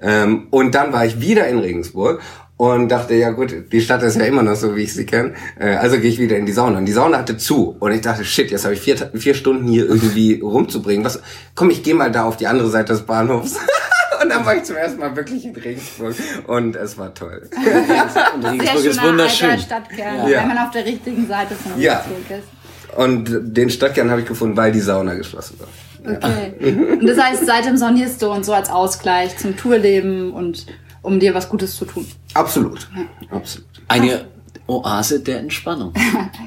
Ähm, 0.00 0.46
und 0.50 0.74
dann 0.74 0.92
war 0.92 1.04
ich 1.04 1.20
wieder 1.20 1.46
in 1.48 1.58
Regensburg 1.58 2.20
und 2.56 2.88
dachte, 2.88 3.14
ja 3.14 3.30
gut, 3.30 3.54
die 3.72 3.80
Stadt 3.80 4.02
ist 4.02 4.16
ja 4.16 4.24
immer 4.24 4.42
noch 4.42 4.56
so, 4.56 4.76
wie 4.76 4.82
ich 4.82 4.94
sie 4.94 5.04
kenne. 5.04 5.34
Äh, 5.58 5.76
also 5.76 5.98
gehe 5.98 6.10
ich 6.10 6.18
wieder 6.18 6.36
in 6.36 6.46
die 6.46 6.52
Sauna. 6.52 6.78
Und 6.78 6.86
die 6.86 6.92
Sauna 6.92 7.18
hatte 7.18 7.36
zu. 7.36 7.76
Und 7.78 7.92
ich 7.92 8.00
dachte, 8.00 8.24
shit, 8.24 8.50
jetzt 8.50 8.64
habe 8.64 8.74
ich 8.74 8.80
vier, 8.80 8.96
vier 9.14 9.34
Stunden 9.34 9.68
hier 9.68 9.86
irgendwie 9.86 10.40
rumzubringen. 10.40 11.04
Was? 11.04 11.20
Komm, 11.54 11.70
ich 11.70 11.82
gehe 11.82 11.94
mal 11.94 12.10
da 12.10 12.24
auf 12.24 12.36
die 12.36 12.46
andere 12.46 12.68
Seite 12.68 12.92
des 12.92 13.02
Bahnhofs. 13.02 13.56
und 14.22 14.28
dann 14.28 14.44
war 14.44 14.56
ich 14.56 14.64
zum 14.64 14.76
ersten 14.76 15.00
Mal 15.00 15.14
wirklich 15.16 15.44
in 15.44 15.54
Regensburg. 15.54 16.14
Und 16.46 16.76
es 16.76 16.96
war 16.98 17.14
toll. 17.14 17.48
und 18.34 18.44
Regensburg 18.44 18.84
ist 18.84 19.02
wunderschön. 19.02 19.58
Stadtkern, 19.58 20.28
ja. 20.28 20.40
wenn 20.40 20.48
man 20.48 20.58
auf 20.58 20.70
der 20.70 20.84
richtigen 20.84 21.26
Seite 21.26 21.54
von 21.54 21.80
ja. 21.80 22.00
Regensburg 22.00 22.38
ist. 22.38 22.96
Und 22.96 23.56
den 23.56 23.70
Stadtkern 23.70 24.10
habe 24.10 24.22
ich 24.22 24.26
gefunden, 24.26 24.56
weil 24.56 24.72
die 24.72 24.80
Sauna 24.80 25.14
geschlossen 25.14 25.58
war. 25.60 25.68
Okay. 26.16 26.54
Und 27.00 27.06
das 27.06 27.18
heißt, 27.18 27.46
seitdem 27.46 27.76
sonierst 27.76 28.22
du 28.22 28.30
und 28.30 28.44
so 28.44 28.54
als 28.54 28.70
Ausgleich 28.70 29.36
zum 29.36 29.56
Tourleben 29.56 30.32
und 30.32 30.66
um 31.02 31.20
dir 31.20 31.34
was 31.34 31.48
Gutes 31.48 31.76
zu 31.76 31.84
tun. 31.84 32.06
Absolut. 32.34 32.88
Ja. 32.96 33.36
Absolut. 33.36 33.68
Eine 33.88 34.26
Oase 34.66 35.20
der 35.20 35.40
Entspannung. 35.40 35.92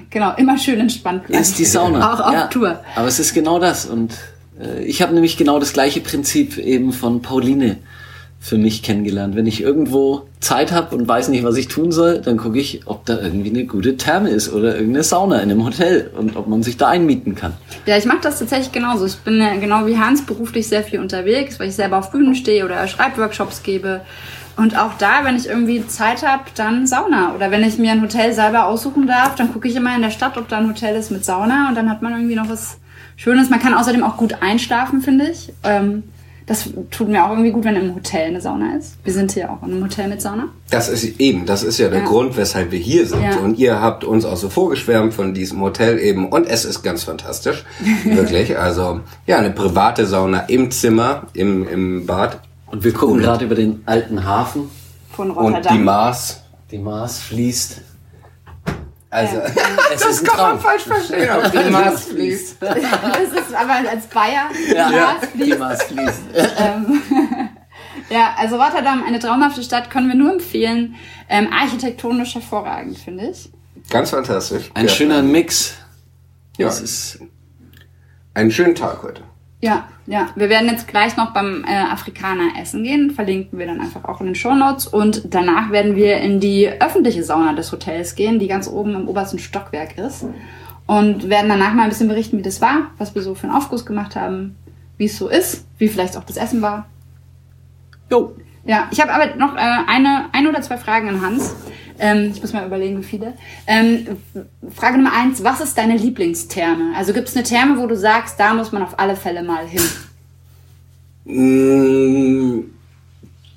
genau, 0.10 0.34
immer 0.36 0.58
schön 0.58 0.80
entspannt 0.80 1.28
bleiben. 1.28 1.42
Ist 1.42 1.60
die 1.60 1.66
Sauna. 1.66 2.14
Auch 2.14 2.20
auf 2.20 2.34
ja, 2.34 2.48
Tour. 2.48 2.80
Aber 2.96 3.08
es 3.08 3.20
ist 3.20 3.34
genau 3.34 3.60
das. 3.60 3.86
Und 3.86 4.16
ich 4.86 5.02
habe 5.02 5.14
nämlich 5.14 5.38
genau 5.38 5.60
das 5.60 5.74
gleiche 5.74 6.02
Prinzip 6.02 6.58
eben 6.58 6.94
von 6.94 7.22
Pauline 7.22 7.78
für 8.44 8.58
mich 8.58 8.82
kennengelernt. 8.82 9.36
Wenn 9.36 9.46
ich 9.46 9.62
irgendwo 9.62 10.24
Zeit 10.40 10.72
habe 10.72 10.96
und 10.96 11.08
weiß 11.08 11.30
nicht, 11.30 11.44
was 11.44 11.58
ich 11.58 11.68
tun 11.68 11.92
soll, 11.92 12.22
dann 12.22 12.38
gucke 12.38 12.58
ich, 12.58 12.82
ob 12.86 13.06
da 13.06 13.20
irgendwie 13.20 13.52
eine 13.52 13.66
gute 13.66 13.98
Therme 13.98 14.30
ist 14.30 14.52
oder 14.52 14.74
irgendeine 14.76 15.04
Sauna 15.04 15.36
in 15.42 15.52
einem 15.52 15.64
Hotel 15.64 16.10
und 16.18 16.36
ob 16.36 16.48
man 16.48 16.64
sich 16.64 16.76
da 16.76 16.88
einmieten 16.88 17.36
kann. 17.36 17.54
Ja, 17.86 17.98
ich 17.98 18.06
mache 18.06 18.22
das 18.24 18.40
tatsächlich 18.40 18.72
genauso. 18.72 19.06
Ich 19.06 19.18
bin 19.18 19.40
genau 19.62 19.86
wie 19.86 20.00
Hans 20.00 20.26
beruflich 20.26 20.68
sehr 20.68 20.84
viel 20.84 21.00
unterwegs, 21.00 21.60
weil 21.60 21.70
ich 21.70 21.76
selber 21.76 22.00
auf 22.00 22.12
Bühnen 22.12 22.34
stehe 22.34 22.66
oder 22.66 22.88
Schreibworkshops 22.88 23.62
gebe. 23.62 24.02
Und 24.58 24.76
auch 24.76 24.94
da, 24.98 25.24
wenn 25.24 25.38
ich 25.38 25.48
irgendwie 25.48 25.86
Zeit 25.86 26.26
habe, 26.26 26.46
dann 26.56 26.88
Sauna. 26.88 27.36
Oder 27.36 27.52
wenn 27.52 27.64
ich 27.64 27.78
mir 27.78 27.92
ein 27.92 28.02
Hotel 28.02 28.34
selber 28.34 28.66
aussuchen 28.66 29.06
darf, 29.06 29.36
dann 29.36 29.54
gucke 29.54 29.68
ich 29.68 29.76
immer 29.76 29.96
in 29.96 30.02
der 30.02 30.10
Stadt, 30.10 30.38
ob 30.38 30.48
da 30.48 30.58
ein 30.58 30.68
Hotel 30.68 30.96
ist 30.96 31.12
mit 31.12 31.24
Sauna 31.24 31.70
und 31.70 31.76
dann 31.76 31.92
hat 31.92 32.02
man 32.02 32.14
irgendwie 32.14 32.36
noch 32.36 32.50
was 32.50 32.80
Schönes. 33.22 33.52
Man 33.52 33.60
kann 33.60 33.76
außerdem 33.76 34.04
auch 34.04 34.18
gut 34.18 34.42
einschlafen, 34.42 35.00
finde 35.02 35.30
ich. 35.30 35.54
Ähm, 35.62 36.02
das 36.48 36.72
tut 36.90 37.08
mir 37.08 37.24
auch 37.24 37.30
irgendwie 37.30 37.52
gut, 37.52 37.64
wenn 37.66 37.76
im 37.76 37.94
Hotel 37.94 38.30
eine 38.30 38.42
Sauna 38.42 38.76
ist. 38.76 38.96
Wir 39.04 39.14
sind 39.14 39.32
hier 39.32 39.52
auch 39.52 39.62
in 39.62 39.74
einem 39.74 39.84
Hotel 39.84 40.08
mit 40.08 40.24
Sauna. 40.24 40.48
Das 40.72 40.90
ist 40.90 41.20
eben, 41.20 41.46
das 41.46 41.62
ist 41.62 41.78
ja 41.78 41.90
der 41.90 42.00
ja. 42.00 42.06
Grund, 42.06 42.36
weshalb 42.36 42.72
wir 42.72 42.80
hier 42.80 43.06
sind. 43.06 43.22
Ja. 43.22 43.38
Und 43.38 43.60
ihr 43.60 43.80
habt 43.80 44.04
uns 44.04 44.26
auch 44.26 44.38
so 44.38 44.50
vorgeschwärmt 44.50 45.14
von 45.14 45.36
diesem 45.36 45.62
Hotel 45.62 46.00
eben. 46.00 46.30
Und 46.30 46.48
es 46.48 46.66
ist 46.66 46.82
ganz 46.82 47.04
fantastisch. 47.04 47.64
Wirklich. 48.04 48.58
Also, 48.58 49.02
ja, 49.28 49.38
eine 49.38 49.52
private 49.52 50.08
Sauna 50.08 50.40
im 50.48 50.72
Zimmer, 50.72 51.28
im, 51.34 51.68
im 51.68 52.08
Bad. 52.08 52.40
Und 52.66 52.84
wir 52.84 52.92
gucken 52.92 53.20
gerade 53.20 53.46
über 53.46 53.54
den 53.54 53.84
alten 53.86 54.26
Hafen. 54.26 54.72
Von 55.12 55.30
Rotterdam. 55.30 55.74
Und 55.74 55.80
die 55.80 55.84
Maas. 55.84 56.42
Die 56.72 56.80
Maas 56.80 57.20
fließt. 57.20 57.82
Also, 59.12 59.36
ja. 59.36 59.44
es 59.94 60.06
ist 60.06 60.22
ein 60.22 60.26
Traum. 60.26 60.38
kann 60.38 60.50
man 60.52 60.60
falsch 60.62 60.84
verstehen, 60.84 61.30
ob 61.36 61.52
die 61.52 61.70
Maas 61.70 62.06
fließt. 62.06 62.58
Das 62.62 63.46
ist 63.46 63.54
aber 63.54 63.90
als 63.90 64.08
Bayer, 64.08 64.50
ja. 64.74 64.90
die 64.90 64.96
Maas 64.96 65.26
fließt. 65.28 65.52
Die 65.52 65.58
Maas 65.58 65.84
fließt. 65.84 66.22
Ähm, 66.58 67.02
ja, 68.10 68.36
also 68.38 68.56
Rotterdam, 68.62 69.04
eine 69.04 69.20
traumhafte 69.20 69.64
Stadt, 69.64 69.90
können 69.90 70.08
wir 70.08 70.16
nur 70.16 70.32
empfehlen. 70.32 70.96
Ähm, 71.28 71.52
architektonisch 71.52 72.36
hervorragend, 72.36 72.98
finde 72.98 73.30
ich. 73.30 73.50
Ganz 73.90 74.12
fantastisch. 74.12 74.72
Ein 74.74 74.88
ja. 74.88 74.92
schöner 74.92 75.22
Mix. 75.22 75.76
Ja, 76.58 76.68
es 76.68 76.82
ist 76.82 77.20
ein 78.34 78.52
schöner 78.52 78.76
Tag 78.76 79.04
heute. 79.04 79.24
Ja, 79.62 79.88
ja. 80.12 80.30
Wir 80.36 80.50
werden 80.50 80.68
jetzt 80.68 80.90
gleich 80.90 81.16
noch 81.16 81.32
beim 81.32 81.64
äh, 81.64 81.74
Afrikaner 81.74 82.50
essen 82.60 82.84
gehen. 82.84 83.12
Verlinken 83.12 83.58
wir 83.58 83.66
dann 83.66 83.80
einfach 83.80 84.04
auch 84.04 84.20
in 84.20 84.26
den 84.26 84.36
Show 84.36 84.54
Notes. 84.54 84.86
Und 84.86 85.34
danach 85.34 85.72
werden 85.72 85.96
wir 85.96 86.18
in 86.18 86.42
die 86.42 86.68
öffentliche 86.68 87.24
Sauna 87.24 87.54
des 87.54 87.72
Hotels 87.72 88.16
gehen, 88.16 88.38
die 88.38 88.50
ganz 88.50 88.68
oben 88.68 88.94
im 88.94 89.08
obersten 89.08 89.40
Stockwerk 89.40 89.98
ist. 89.98 90.26
Und 90.86 91.30
werden 91.30 91.48
danach 91.48 91.74
mal 91.74 91.84
ein 91.84 91.90
bisschen 91.90 92.10
berichten, 92.10 92.38
wie 92.38 92.42
das 92.42 92.60
war, 92.60 92.92
was 92.98 93.16
wir 93.16 93.22
so 93.22 93.36
für 93.36 93.48
einen 93.48 93.56
Aufguss 93.56 93.86
gemacht 93.86 94.18
haben, 94.18 94.58
wie 94.98 95.06
es 95.06 95.18
so 95.18 95.30
ist, 95.30 95.66
wie 95.78 95.88
vielleicht 95.88 96.18
auch 96.18 96.26
das 96.26 96.36
Essen 96.36 96.62
war. 96.62 96.88
Jo. 98.12 98.36
Ja, 98.66 98.90
ich 98.92 99.00
habe 99.00 99.14
aber 99.14 99.38
noch 99.38 99.56
äh, 99.56 99.60
eine, 99.88 100.26
ein 100.34 100.46
oder 100.46 100.62
zwei 100.62 100.76
Fragen 100.76 101.08
an 101.08 101.22
Hans. 101.22 101.56
Ähm, 102.04 102.32
ich 102.34 102.42
muss 102.42 102.52
mal 102.52 102.66
überlegen, 102.66 102.98
wie 103.00 103.04
viele. 103.04 103.34
Ähm, 103.68 104.08
Frage 104.74 104.98
Nummer 104.98 105.14
eins, 105.14 105.44
was 105.44 105.62
ist 105.62 105.78
deine 105.78 105.96
Lieblingstherme? 105.96 106.94
Also 106.98 107.14
gibt 107.14 107.30
es 107.30 107.36
eine 107.36 107.44
Therme, 107.46 107.80
wo 107.80 107.86
du 107.86 107.96
sagst, 107.96 108.40
da 108.40 108.54
muss 108.56 108.72
man 108.72 108.82
auf 108.82 108.98
alle 109.00 109.16
Fälle 109.16 109.44
mal 109.44 109.66
hin? 109.68 109.82
Mm, 111.26 112.64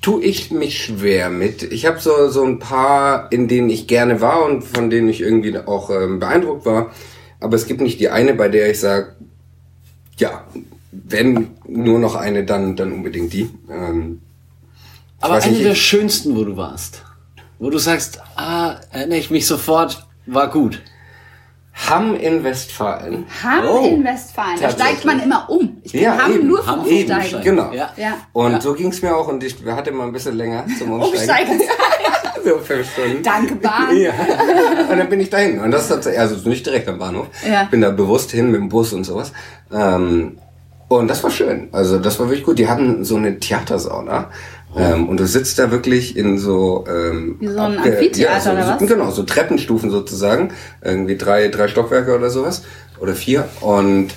tu 0.03 0.21
ich 0.21 0.51
mich 0.51 0.85
schwer 0.85 1.31
mit. 1.31 1.63
Ich 1.63 1.87
habe 1.87 1.99
so, 2.01 2.29
so 2.29 2.45
ein 2.45 2.59
paar, 2.59 3.33
in 3.33 3.49
denen 3.49 3.71
ich 3.71 3.87
gerne 3.87 4.21
war 4.21 4.45
und 4.45 4.63
von 4.63 4.91
denen 4.91 5.09
ich 5.09 5.21
irgendwie 5.23 5.57
auch 5.59 5.91
ähm, 5.91 6.21
beeindruckt 6.21 6.67
war. 6.67 6.91
Aber 7.41 7.57
es 7.57 7.67
gibt 7.67 7.81
nicht 7.81 8.01
die 8.01 8.11
eine, 8.11 8.35
bei 8.35 8.49
der 8.49 8.71
ich 8.71 8.81
sage, 8.81 9.15
ja, 10.19 10.45
wenn 10.93 11.49
nur 11.67 11.99
noch 11.99 12.15
eine, 12.15 12.45
dann, 12.45 12.77
dann 12.77 12.93
unbedingt 12.93 13.33
die. 13.33 13.49
Ähm, 13.71 14.21
Aber 15.21 15.35
eine 15.37 15.51
nicht, 15.53 15.65
der 15.65 15.73
ich- 15.73 15.83
schönsten, 15.83 16.37
wo 16.37 16.45
du 16.45 16.57
warst. 16.57 17.03
Wo 17.65 17.71
du 17.71 17.79
sagst, 17.79 18.21
ah, 18.37 18.75
erinnere 18.93 19.17
ich 19.21 19.31
mich 19.31 19.47
sofort, 19.47 20.07
war 20.27 20.51
gut. 20.51 20.83
Hamm 21.89 22.15
in 22.15 22.45
Westfalen. 22.45 23.25
Hamm 23.43 23.65
Oh, 23.67 23.87
in 23.87 24.05
Westfalen. 24.05 24.61
Da 24.61 24.69
steigt 24.69 25.07
man 25.07 25.19
immer 25.23 25.49
um. 25.49 25.79
Ich 25.83 25.93
kenne 25.93 26.05
Ja, 26.05 26.19
Hamm 26.23 26.35
eben. 26.35 26.47
nur 26.47 26.59
vom 26.59 26.67
Hamm 26.83 26.87
eben 26.87 26.99
Umsteigen. 27.11 27.27
steigen. 27.27 27.45
Genau. 27.45 27.73
Ja. 27.73 27.91
Ja. 27.97 28.13
Und 28.35 28.63
so 28.63 28.75
ging's 28.75 29.01
mir 29.01 29.17
auch 29.17 29.29
und 29.29 29.43
ich 29.43 29.57
hatte 29.65 29.93
mal 29.93 30.05
ein 30.07 30.13
bisschen 30.13 30.37
länger 30.37 30.67
zum 30.79 30.93
Umsteigen. 31.01 31.53
Umsteigen. 31.53 31.61
so 32.45 32.59
fünf 32.59 32.93
Stunden. 32.93 33.23
Danke, 33.23 33.55
Bahn. 33.55 33.97
Ja. 33.97 34.13
Und 34.91 34.99
dann 34.99 35.09
bin 35.09 35.21
ich 35.21 35.31
dahin. 35.31 35.59
Und 35.61 35.71
das 35.71 35.85
ist 35.85 35.89
tatsächlich, 35.89 36.21
also 36.21 36.47
nicht 36.47 36.67
direkt 36.67 36.87
am 36.87 36.99
Bahnhof. 36.99 37.29
Ja. 37.51 37.65
Bin 37.65 37.81
da 37.81 37.89
bewusst 37.93 38.31
hin 38.33 38.51
mit 38.51 38.61
dem 38.61 38.69
Bus 38.69 38.93
und 38.93 39.05
sowas. 39.05 39.33
Ähm, 39.73 40.37
und 40.89 41.09
das 41.09 41.25
war 41.25 41.31
schön. 41.31 41.71
Also 41.73 41.99
das 41.99 42.21
war 42.21 42.27
wirklich 42.29 42.45
gut. 42.45 42.59
Die 42.59 42.69
hatten 42.69 43.07
so 43.07 43.17
eine 43.17 43.41
Theatersauna. 43.41 44.29
Ähm, 44.77 45.09
und 45.09 45.21
du 45.21 45.27
sitzt 45.27 45.59
da 45.59 45.71
wirklich 45.71 46.17
in 46.17 46.39
so 46.39 46.85
ähm, 46.89 47.37
Wie 47.39 47.49
so 47.49 47.59
ein 47.59 47.79
Amphitheater 47.79 48.41
so, 48.41 48.51
oder 48.51 48.67
was? 48.67 48.81
so, 48.81 48.87
Genau, 48.87 49.11
so 49.11 49.23
Treppenstufen 49.23 49.91
sozusagen. 49.91 50.53
Irgendwie 50.83 51.17
drei, 51.17 51.49
drei 51.49 51.69
Stockwerke 51.69 52.15
oder 52.15 52.31
sowas. 52.31 52.63
Oder 52.99 53.15
vier. 53.15 53.49
Und 53.61 54.09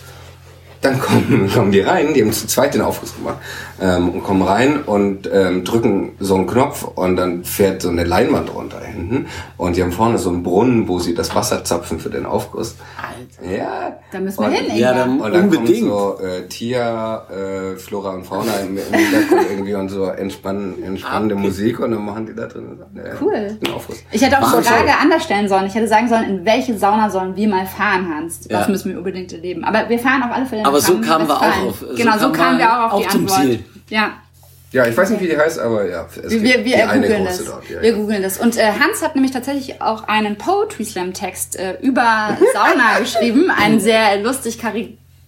dann 0.81 0.99
kommen, 0.99 1.49
kommen 1.53 1.71
die 1.71 1.81
rein, 1.81 2.13
die 2.13 2.21
haben 2.21 2.33
zu 2.33 2.47
zweit 2.47 2.73
den 2.73 2.81
Aufguss 2.81 3.15
gemacht 3.15 3.37
ähm, 3.81 4.09
und 4.09 4.23
kommen 4.23 4.41
rein 4.41 4.81
und 4.83 5.29
ähm, 5.31 5.63
drücken 5.63 6.13
so 6.19 6.35
einen 6.35 6.47
Knopf 6.47 6.83
und 6.83 7.15
dann 7.15 7.43
fährt 7.43 7.81
so 7.81 7.89
eine 7.89 8.03
Leinwand 8.03 8.53
runter 8.53 8.79
hinten 8.81 9.27
und 9.57 9.75
die 9.75 9.83
haben 9.83 9.91
vorne 9.91 10.17
so 10.17 10.29
einen 10.29 10.43
Brunnen, 10.43 10.87
wo 10.87 10.99
sie 10.99 11.13
das 11.13 11.33
Wasser 11.35 11.63
zapfen 11.63 11.99
für 11.99 12.09
den 12.09 12.25
Aufguss. 12.25 12.75
Alter. 12.97 13.53
Ja. 13.55 13.93
Da 14.11 14.19
müssen 14.19 14.39
wir 14.39 14.47
und, 14.47 14.53
hin. 14.53 14.77
Ja, 14.77 14.93
dann- 14.93 15.19
Und 15.19 15.33
dann 15.33 15.43
Unbedingt. 15.43 15.89
kommt 15.89 16.19
so 16.19 16.23
äh, 16.25 16.47
Tier, 16.47 17.21
äh, 17.29 17.77
Flora 17.77 18.11
und 18.11 18.23
Fauna 18.25 18.51
im, 18.61 18.77
im 18.77 18.83
Hintergrund 18.93 19.41
irgendwie 19.51 19.75
und 19.75 19.89
so 19.89 20.05
entspann, 20.05 20.75
entspannende 20.83 21.35
Musik 21.35 21.79
und 21.79 21.91
dann 21.91 22.05
machen 22.05 22.25
die 22.25 22.33
da 22.35 22.45
drin 22.47 22.79
äh, 22.95 23.09
Cool. 23.21 23.57
den 23.61 23.73
Aufguss. 23.73 23.97
Ich 24.11 24.21
hätte 24.21 24.37
auch 24.39 24.47
die 24.49 24.57
Wahnsinn. 24.57 24.73
Frage 24.73 24.91
anders 25.01 25.23
stellen 25.23 25.47
sollen. 25.47 25.65
Ich 25.67 25.75
hätte 25.75 25.87
sagen 25.87 26.07
sollen, 26.07 26.23
in 26.29 26.45
welche 26.45 26.77
Sauna 26.77 27.09
sollen 27.09 27.35
wir 27.35 27.47
mal 27.47 27.65
fahren, 27.65 28.07
Hans? 28.15 28.47
Das 28.47 28.65
Ja. 28.65 28.71
müssen 28.71 28.91
wir 28.91 28.97
unbedingt 28.97 29.31
erleben. 29.33 29.63
Aber 29.63 29.87
wir 29.89 29.99
fahren 29.99 30.23
auf 30.23 30.31
alle 30.35 30.45
Fälle 30.45 30.65
Aber 30.65 30.79
so 30.79 30.99
kamen 31.01 31.27
wir 31.27 31.35
auch 31.37 31.67
auf- 31.67 31.79
so 31.79 31.95
Genau, 31.95 32.17
so 32.17 32.31
kamen 32.31 32.57
wir 32.57 32.71
auch 32.71 32.85
auf 32.85 32.93
auch 32.93 33.01
die 33.01 33.07
zum 33.09 33.21
Antwort. 33.21 33.41
Ziel. 33.41 33.63
Ja, 33.89 34.21
Ja, 34.73 34.85
ich 34.85 34.97
weiß 34.97 35.09
nicht, 35.11 35.21
wie 35.21 35.27
die 35.27 35.37
heißt, 35.37 35.59
aber 35.59 35.87
ja. 35.89 36.07
Es 36.21 36.31
wir, 36.31 36.41
wir, 36.41 36.65
wir 36.65 36.89
eine 36.89 37.07
große 37.07 37.25
das. 37.25 37.45
dort. 37.45 37.69
Ja, 37.69 37.81
wir 37.81 37.89
ja. 37.91 37.95
googeln 37.95 38.21
das. 38.21 38.37
Und 38.37 38.57
äh, 38.57 38.73
Hans 38.79 39.01
hat 39.01 39.15
nämlich 39.15 39.31
tatsächlich 39.31 39.81
auch 39.81 40.07
einen 40.07 40.37
Poetry 40.37 40.83
Slam 40.83 41.13
Text 41.13 41.55
äh, 41.55 41.77
über 41.81 42.37
Sauna 42.53 42.99
geschrieben. 42.99 43.49
Einen 43.49 43.79
sehr 43.79 44.17
lustig 44.21 44.59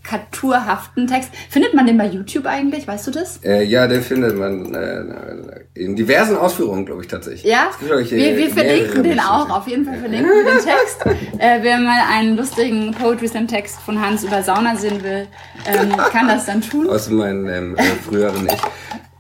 karikaturhaften 0.04 1.08
Text. 1.08 1.32
Findet 1.50 1.74
man 1.74 1.86
den 1.86 1.98
bei 1.98 2.08
YouTube 2.08 2.46
eigentlich? 2.46 2.88
Weißt 2.88 3.08
du 3.08 3.12
das? 3.12 3.40
Äh, 3.44 3.64
ja, 3.64 3.88
den 3.88 4.02
findet 4.02 4.38
man 4.38 4.74
äh, 4.74 5.64
in 5.74 5.96
diversen 5.96 6.38
Ausführungen, 6.38 6.86
glaube 6.86 7.02
ich, 7.02 7.08
tatsächlich. 7.08 7.44
Ja, 7.44 7.70
gibt, 7.80 7.92
ich, 8.02 8.12
wir, 8.12 8.38
wir 8.38 8.50
verlinken 8.50 9.04
den 9.04 9.20
auch. 9.20 9.50
Auf 9.50 9.68
jeden 9.68 9.86
Fall 9.86 10.00
verlinken 10.00 10.30
wir 10.30 10.44
den 10.44 10.64
Text. 10.64 11.06
Äh, 11.40 11.60
wer 11.62 11.78
mal 11.78 12.02
einen 12.12 12.36
lustigen 12.36 12.92
Poetry 12.92 13.28
Slam 13.28 13.48
Text 13.48 13.80
von 13.80 14.02
Hans 14.02 14.24
über 14.24 14.42
Sauna 14.44 14.76
sehen 14.76 15.02
will, 15.04 15.28
ähm, 15.66 15.96
kann 16.12 16.28
das 16.28 16.46
dann 16.46 16.62
tun. 16.62 16.90
Aus 16.90 17.10
meinem 17.10 17.48
ähm, 17.48 17.78
äh, 17.78 17.84
früheren 17.84 18.46
Ich. 18.46 18.60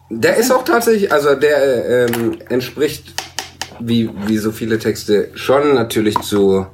Der 0.09 0.35
ist 0.35 0.51
auch 0.51 0.65
tatsächlich, 0.65 1.13
also 1.13 1.35
der 1.35 1.57
äh, 1.63 2.05
ähm, 2.05 2.37
entspricht, 2.49 3.13
wie, 3.79 4.09
wie 4.27 4.37
so 4.37 4.51
viele 4.51 4.79
Texte, 4.79 5.29
schon 5.35 5.75
natürlich 5.75 6.19
zu 6.19 6.65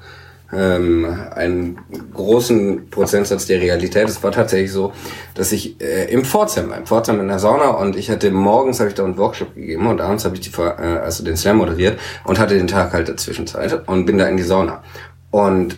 ähm, 0.54 1.06
einem 1.34 1.78
großen 2.14 2.90
Prozentsatz 2.90 3.46
der 3.46 3.62
Realität. 3.62 4.08
Es 4.08 4.24
war 4.24 4.32
tatsächlich 4.32 4.72
so, 4.72 4.94
dass 5.34 5.52
ich 5.52 5.80
äh, 5.82 6.12
im 6.12 6.25
Pforzheim 6.25 6.70
war, 6.70 6.78
im 6.78 6.86
Pforzheim 6.86 7.20
in 7.20 7.28
der 7.28 7.40
Sauna 7.40 7.70
und 7.70 7.96
ich 7.96 8.10
hatte 8.10 8.32
morgens 8.32 8.80
habe 8.80 8.90
ich 8.90 8.96
da 8.96 9.04
einen 9.04 9.18
Workshop 9.18 9.56
gegeben 9.56 9.88
und 9.88 10.02
abends 10.02 10.25
habe 10.25 10.36
ich 10.36 10.42
die, 10.42 10.62
äh, 10.62 11.00
also 11.00 11.24
den 11.24 11.38
Slam 11.38 11.58
moderiert 11.58 12.00
und 12.24 12.40
hatte 12.40 12.56
den 12.56 12.68
Tag 12.68 12.94
halt 12.94 13.10
dazwischen 13.10 13.48
Zeit 13.48 13.88
und 13.88 14.06
bin 14.06 14.18
da 14.18 14.28
in 14.28 14.38
die 14.38 14.44
Sauna. 14.44 14.84
Und 15.32 15.78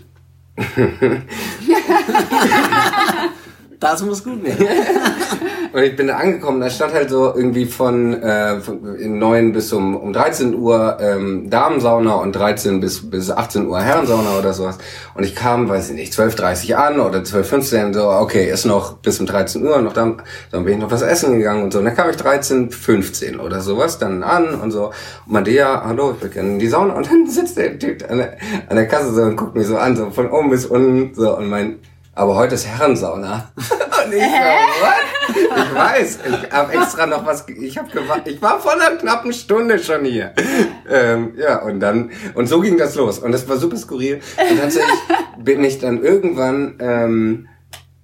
Das 3.79 4.01
muss 4.01 4.24
gut 4.24 4.43
werden. 4.43 4.67
Und 5.74 5.84
ich 5.84 5.96
bin 5.96 6.07
da 6.07 6.17
angekommen, 6.17 6.62
da 6.62 6.69
stand 6.69 6.93
halt 6.93 7.10
so 7.10 7.36
irgendwie 7.36 7.65
von, 7.65 8.13
äh, 8.22 8.60
von 8.62 8.96
in 8.96 9.19
9 9.19 9.51
bis 9.51 9.72
um, 9.74 9.96
um 9.96 10.13
13 10.13 10.55
Uhr 10.55 10.98
ähm, 11.00 11.50
Damensauna 11.50 12.15
und 12.15 12.31
13 12.34 12.79
bis, 12.79 13.10
bis 13.10 13.29
18 13.29 13.67
Uhr 13.67 13.79
Herrensauna 13.79 14.39
oder 14.39 14.53
sowas. 14.53 14.77
Und 15.13 15.24
ich 15.24 15.35
kam, 15.35 15.70
weiß 15.70 15.90
ich 15.90 15.96
nicht, 15.96 16.13
12.30 16.13 16.74
an 16.74 17.00
oder 17.00 17.20
12.15 17.20 17.94
so, 17.94 18.09
okay, 18.09 18.50
ist 18.50 18.66
noch 18.66 18.98
bis 18.98 19.20
um 19.20 19.25
13 19.25 19.63
Uhr, 19.63 19.81
noch 19.81 19.94
dann, 19.94 20.22
dann 20.51 20.63
bin 20.63 20.75
ich 20.75 20.79
noch 20.79 20.90
was 20.90 21.01
essen 21.01 21.37
gegangen 21.37 21.63
und 21.63 21.74
so. 21.74 21.79
Und 21.79 21.85
dann 21.85 21.96
kam 21.96 22.09
ich 22.09 22.16
13.15 22.16 23.40
oder 23.40 23.61
sowas 23.61 24.00
dann 24.00 24.24
an 24.24 24.55
und 24.55 24.72
so. 24.72 24.92
Und 25.27 25.48
ja, 25.48 25.83
hallo, 25.85 26.16
ich 26.16 26.24
will 26.24 26.29
gerne 26.29 26.50
in 26.53 26.59
die 26.59 26.70
Sauna. 26.70 26.94
Und 26.94 27.11
dann 27.11 27.27
sitzt 27.27 27.57
der 27.57 27.77
Typ 27.77 28.09
an 28.09 28.18
der, 28.20 28.37
an 28.70 28.77
der 28.77 28.87
Kasse 28.87 29.13
so 29.13 29.22
und 29.22 29.35
guckt 29.35 29.55
mich 29.55 29.68
so 29.68 29.77
an, 29.77 29.96
so 29.96 30.09
von 30.11 30.31
oben 30.31 30.50
bis 30.50 30.66
unten, 30.66 31.13
so 31.13 31.37
und 31.37 31.50
mein, 31.50 31.79
aber 32.18 32.36
heute 32.36 32.56
ist 32.56 32.66
Herrensauna. 32.66 33.51
Und 33.56 34.14
ich 34.14 34.24
so, 34.24 34.27
what? 34.82 35.06
Ich 35.36 35.75
weiß, 35.75 36.20
ich 36.25 36.51
habe 36.51 36.74
extra 36.74 37.06
noch 37.06 37.25
was, 37.25 37.46
ich 37.48 37.77
habe 37.77 37.90
gewartet, 37.92 38.34
ich 38.34 38.42
war 38.42 38.60
vor 38.60 38.74
einer 38.74 38.98
knappen 38.98 39.34
Stunde 39.34 39.77
schon 39.77 40.03
hier. 40.03 40.34
Ähm, 40.90 41.34
ja, 41.38 41.62
und 41.62 41.80
dann, 41.80 42.12
und 42.34 42.48
so 42.48 42.62
ging 42.62 42.77
das 42.77 42.96
los. 42.96 43.20
Und 43.20 43.34
das 43.34 43.48
war 43.48 43.58
super 43.58 43.77
skurril. 43.77 44.22
Und 44.50 44.60
tatsächlich 44.60 45.00
bin 45.38 45.64
ich 45.64 45.80
dann 45.80 46.03
irgendwann, 46.03 46.77
ähm, 46.80 47.48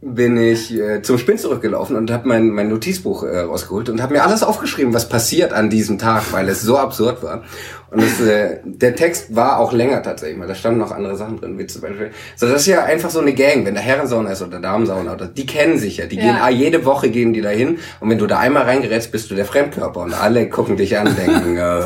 bin 0.05 0.37
ich 0.37 0.73
äh, 0.77 1.01
zum 1.01 1.17
Spinn 1.17 1.37
zurückgelaufen 1.37 1.95
und 1.95 2.11
habe 2.11 2.27
mein, 2.27 2.49
mein 2.49 2.69
Notizbuch 2.69 3.23
äh, 3.23 3.39
rausgeholt 3.41 3.89
und 3.89 4.01
habe 4.01 4.13
mir 4.13 4.23
alles 4.23 4.43
aufgeschrieben, 4.43 4.93
was 4.93 5.07
passiert 5.07 5.53
an 5.53 5.69
diesem 5.69 5.97
Tag, 5.97 6.31
weil 6.31 6.49
es 6.49 6.61
so 6.61 6.77
absurd 6.77 7.23
war. 7.23 7.43
Und 7.89 8.01
das, 8.01 8.19
äh, 8.27 8.57
der 8.65 8.95
Text 8.95 9.35
war 9.35 9.59
auch 9.59 9.71
länger 9.71 10.01
tatsächlich 10.01 10.37
mal. 10.37 10.47
Da 10.47 10.55
standen 10.55 10.79
noch 10.79 10.91
andere 10.91 11.15
Sachen 11.15 11.39
drin, 11.39 11.57
wie 11.59 11.67
zum 11.67 11.81
Beispiel. 11.83 12.09
So, 12.35 12.47
das 12.47 12.61
ist 12.61 12.67
ja 12.67 12.83
einfach 12.83 13.11
so 13.11 13.19
eine 13.19 13.33
Gang, 13.33 13.65
wenn 13.65 13.75
da 13.75 13.81
Herrensauna 13.81 14.31
ist 14.31 14.41
oder 14.41 14.59
Damensauna, 14.59 15.13
oder, 15.13 15.27
die 15.27 15.45
kennen 15.45 15.77
sich 15.77 15.97
ja. 15.97 16.05
Die 16.07 16.17
gehen, 16.17 16.25
Ja. 16.35 16.43
ah, 16.43 16.49
jede 16.49 16.85
Woche 16.85 17.09
gehen 17.09 17.33
die 17.33 17.41
da 17.41 17.49
hin. 17.49 17.77
Und 17.99 18.09
wenn 18.09 18.17
du 18.17 18.25
da 18.27 18.39
einmal 18.39 18.63
reingerätst, 18.63 19.11
bist 19.11 19.29
du 19.31 19.35
der 19.35 19.45
Fremdkörper. 19.45 20.01
Und 20.01 20.13
alle 20.13 20.49
gucken 20.49 20.75
dich 20.75 20.97
an 20.97 21.15
denken, 21.15 21.57
äh, 21.57 21.81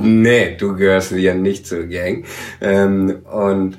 nee, 0.00 0.56
du 0.58 0.74
gehörst 0.76 1.10
hier 1.10 1.34
nicht 1.34 1.66
zur 1.66 1.84
Gang. 1.84 2.24
Ähm, 2.62 3.18
und 3.30 3.76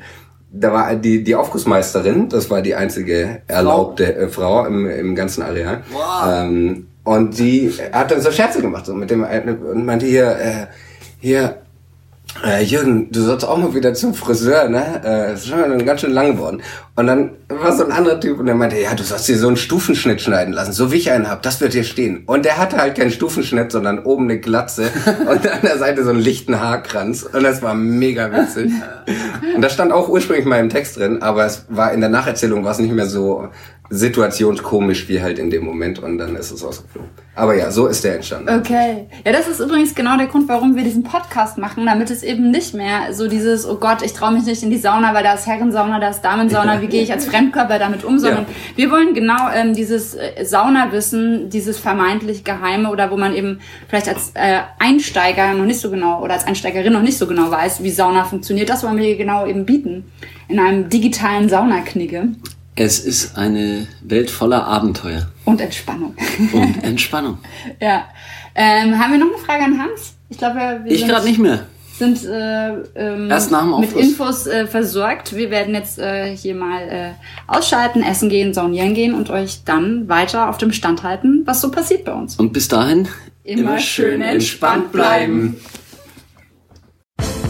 da 0.57 0.71
war 0.73 0.95
die, 0.95 1.23
die 1.23 1.35
Aufgussmeisterin, 1.35 2.29
das 2.29 2.49
war 2.49 2.61
die 2.61 2.75
einzige 2.75 3.41
erlaubte 3.47 4.15
äh, 4.15 4.27
Frau 4.27 4.65
im, 4.65 4.89
im 4.89 5.15
ganzen 5.15 5.43
Areal. 5.43 5.83
Wow. 5.91 6.27
Ähm, 6.27 6.87
und 7.03 7.37
die 7.37 7.71
hat 7.91 8.11
dann 8.11 8.21
so 8.21 8.31
Scherze 8.31 8.61
gemacht, 8.61 8.85
so 8.85 8.93
mit 8.93 9.11
dem, 9.11 9.23
und 9.23 9.85
meinte 9.85 10.05
hier, 10.05 10.31
äh, 10.31 10.67
hier, 11.19 11.57
äh, 12.43 12.63
Jürgen, 12.63 13.11
du 13.11 13.21
sollst 13.21 13.47
auch 13.47 13.57
mal 13.57 13.73
wieder 13.73 13.93
zum 13.93 14.13
Friseur, 14.13 14.67
ne? 14.69 15.01
Äh, 15.05 15.33
ist 15.33 15.47
schon 15.47 15.85
ganz 15.85 16.01
schön 16.01 16.11
lang 16.11 16.35
geworden. 16.35 16.61
Und 16.95 17.07
dann 17.07 17.31
war 17.47 17.75
so 17.75 17.85
ein 17.85 17.91
anderer 17.91 18.19
Typ 18.19 18.39
und 18.39 18.47
der 18.47 18.55
meinte, 18.55 18.79
ja, 18.79 18.95
du 18.95 19.03
sollst 19.03 19.27
dir 19.27 19.37
so 19.37 19.47
einen 19.47 19.57
Stufenschnitt 19.57 20.21
schneiden 20.21 20.53
lassen, 20.53 20.73
so 20.73 20.91
wie 20.91 20.97
ich 20.97 21.11
einen 21.11 21.29
hab, 21.29 21.43
das 21.43 21.61
wird 21.61 21.73
dir 21.73 21.83
stehen. 21.83 22.23
Und 22.25 22.45
der 22.45 22.57
hatte 22.57 22.77
halt 22.77 22.95
keinen 22.95 23.11
Stufenschnitt, 23.11 23.71
sondern 23.71 23.99
oben 23.99 24.25
eine 24.25 24.39
Glatze 24.39 24.89
und 25.29 25.47
an 25.47 25.61
der 25.61 25.77
Seite 25.77 26.03
so 26.03 26.09
einen 26.09 26.19
lichten 26.19 26.59
Haarkranz. 26.59 27.23
Und 27.23 27.43
das 27.43 27.61
war 27.61 27.75
mega 27.75 28.31
witzig. 28.31 28.71
Und 29.55 29.61
das 29.61 29.73
stand 29.73 29.91
auch 29.91 30.09
ursprünglich 30.09 30.45
mal 30.45 30.59
im 30.59 30.69
Text 30.69 30.97
drin, 30.97 31.21
aber 31.21 31.45
es 31.45 31.65
war 31.69 31.93
in 31.93 32.01
der 32.01 32.09
Nacherzählung 32.09 32.63
war 32.63 32.71
es 32.71 32.79
nicht 32.79 32.93
mehr 32.93 33.07
so 33.07 33.49
situationskomisch 33.89 35.07
wie 35.09 35.21
halt 35.21 35.37
in 35.37 35.49
dem 35.49 35.63
Moment 35.63 35.99
und 35.99 36.17
dann 36.17 36.35
ist 36.35 36.51
es 36.51 36.63
ausgeflogen. 36.63 37.09
Aber 37.35 37.55
ja, 37.55 37.69
so 37.69 37.87
ist 37.87 38.03
der 38.03 38.15
entstanden. 38.15 38.49
Okay. 38.49 39.07
Ja, 39.25 39.31
das 39.31 39.47
ist 39.47 39.59
übrigens 39.59 39.93
genau 39.93 40.17
der 40.17 40.27
Grund, 40.27 40.47
warum 40.47 40.75
wir 40.75 40.83
diesen 40.83 41.03
Podcast 41.03 41.57
machen, 41.57 41.85
damit 41.85 42.09
es 42.09 42.23
eben 42.23 42.49
nicht 42.49 42.73
mehr 42.73 43.13
so 43.13 43.27
dieses, 43.27 43.67
oh 43.67 43.75
Gott, 43.75 44.01
ich 44.01 44.13
traue 44.13 44.31
mich 44.31 44.45
nicht 44.45 44.63
in 44.63 44.69
die 44.69 44.77
Sauna, 44.77 45.13
weil 45.13 45.23
da 45.23 45.33
ist 45.33 45.45
Herrensauna, 45.45 45.99
da 45.99 46.09
ist 46.09 46.21
Damensauna, 46.21 46.81
wie 46.81 46.87
gehe 46.87 47.03
ich 47.03 47.11
als 47.11 47.25
Fremdkörper 47.35 47.79
damit 47.79 48.03
um, 48.03 48.17
sondern 48.19 48.43
Ja. 48.43 48.49
wir 48.75 48.91
wollen 48.91 49.13
genau 49.13 49.49
ähm, 49.53 49.73
dieses 49.73 50.15
äh, 50.15 50.43
Saunawissen, 50.45 51.49
dieses 51.49 51.77
vermeintlich 51.79 52.43
Geheime 52.43 52.89
oder 52.89 53.11
wo 53.11 53.17
man 53.17 53.33
eben 53.35 53.59
vielleicht 53.87 54.07
als 54.09 54.31
äh, 54.33 54.59
Einsteiger 54.79 55.53
noch 55.53 55.65
nicht 55.65 55.79
so 55.79 55.89
genau 55.89 56.21
oder 56.21 56.33
als 56.33 56.45
Einsteigerin 56.45 56.93
noch 56.93 57.01
nicht 57.01 57.17
so 57.17 57.27
genau 57.27 57.51
weiß, 57.51 57.83
wie 57.83 57.91
Sauna 57.91 58.23
funktioniert, 58.25 58.69
das 58.69 58.83
wollen 58.83 58.97
wir 58.97 59.15
genau 59.15 59.45
eben 59.45 59.65
bieten 59.65 60.05
in 60.47 60.59
einem 60.59 60.89
digitalen 60.89 61.49
Saunaknigge 61.49 62.29
Es 62.75 62.99
ist 62.99 63.37
eine 63.37 63.87
Welt 64.01 64.29
voller 64.29 64.65
Abenteuer 64.65 65.27
und 65.45 65.61
Entspannung. 65.61 66.15
und 66.53 66.83
Entspannung. 66.83 67.37
ja. 67.79 68.05
Ähm, 68.57 68.97
haben 68.97 69.11
wir 69.11 69.19
noch 69.19 69.27
eine 69.27 69.37
Frage 69.37 69.63
an 69.65 69.79
Hans? 69.81 70.13
Ich 70.29 70.37
glaube, 70.37 70.79
wir 70.83 70.91
Ich 70.91 71.05
gerade 71.05 71.25
nicht 71.25 71.39
mehr. 71.39 71.65
Sind 71.97 72.25
äh, 72.25 72.73
ähm, 72.95 73.29
mit. 73.79 73.93
Infos 73.93 74.47
äh, 74.47 74.67
versorgt. 74.67 75.35
Wir 75.35 75.49
werden 75.49 75.73
jetzt 75.73 75.99
äh, 75.99 76.35
hier 76.35 76.55
mal 76.55 76.81
äh, 76.81 77.11
ausschalten, 77.47 78.03
essen 78.03 78.29
gehen, 78.29 78.53
saunieren 78.53 78.93
gehen 78.93 79.13
und 79.13 79.29
euch 79.29 79.63
dann 79.63 80.07
weiter 80.09 80.49
auf 80.49 80.57
dem 80.57 80.71
Stand 80.71 81.03
halten, 81.03 81.43
was 81.45 81.61
so 81.61 81.71
passiert 81.71 82.05
bei 82.05 82.13
uns. 82.13 82.35
Und 82.35 82.53
bis 82.53 82.67
dahin 82.67 83.07
Immer 83.43 83.77
schön 83.77 84.21
entspannt 84.21 84.91
bleiben. 84.91 85.57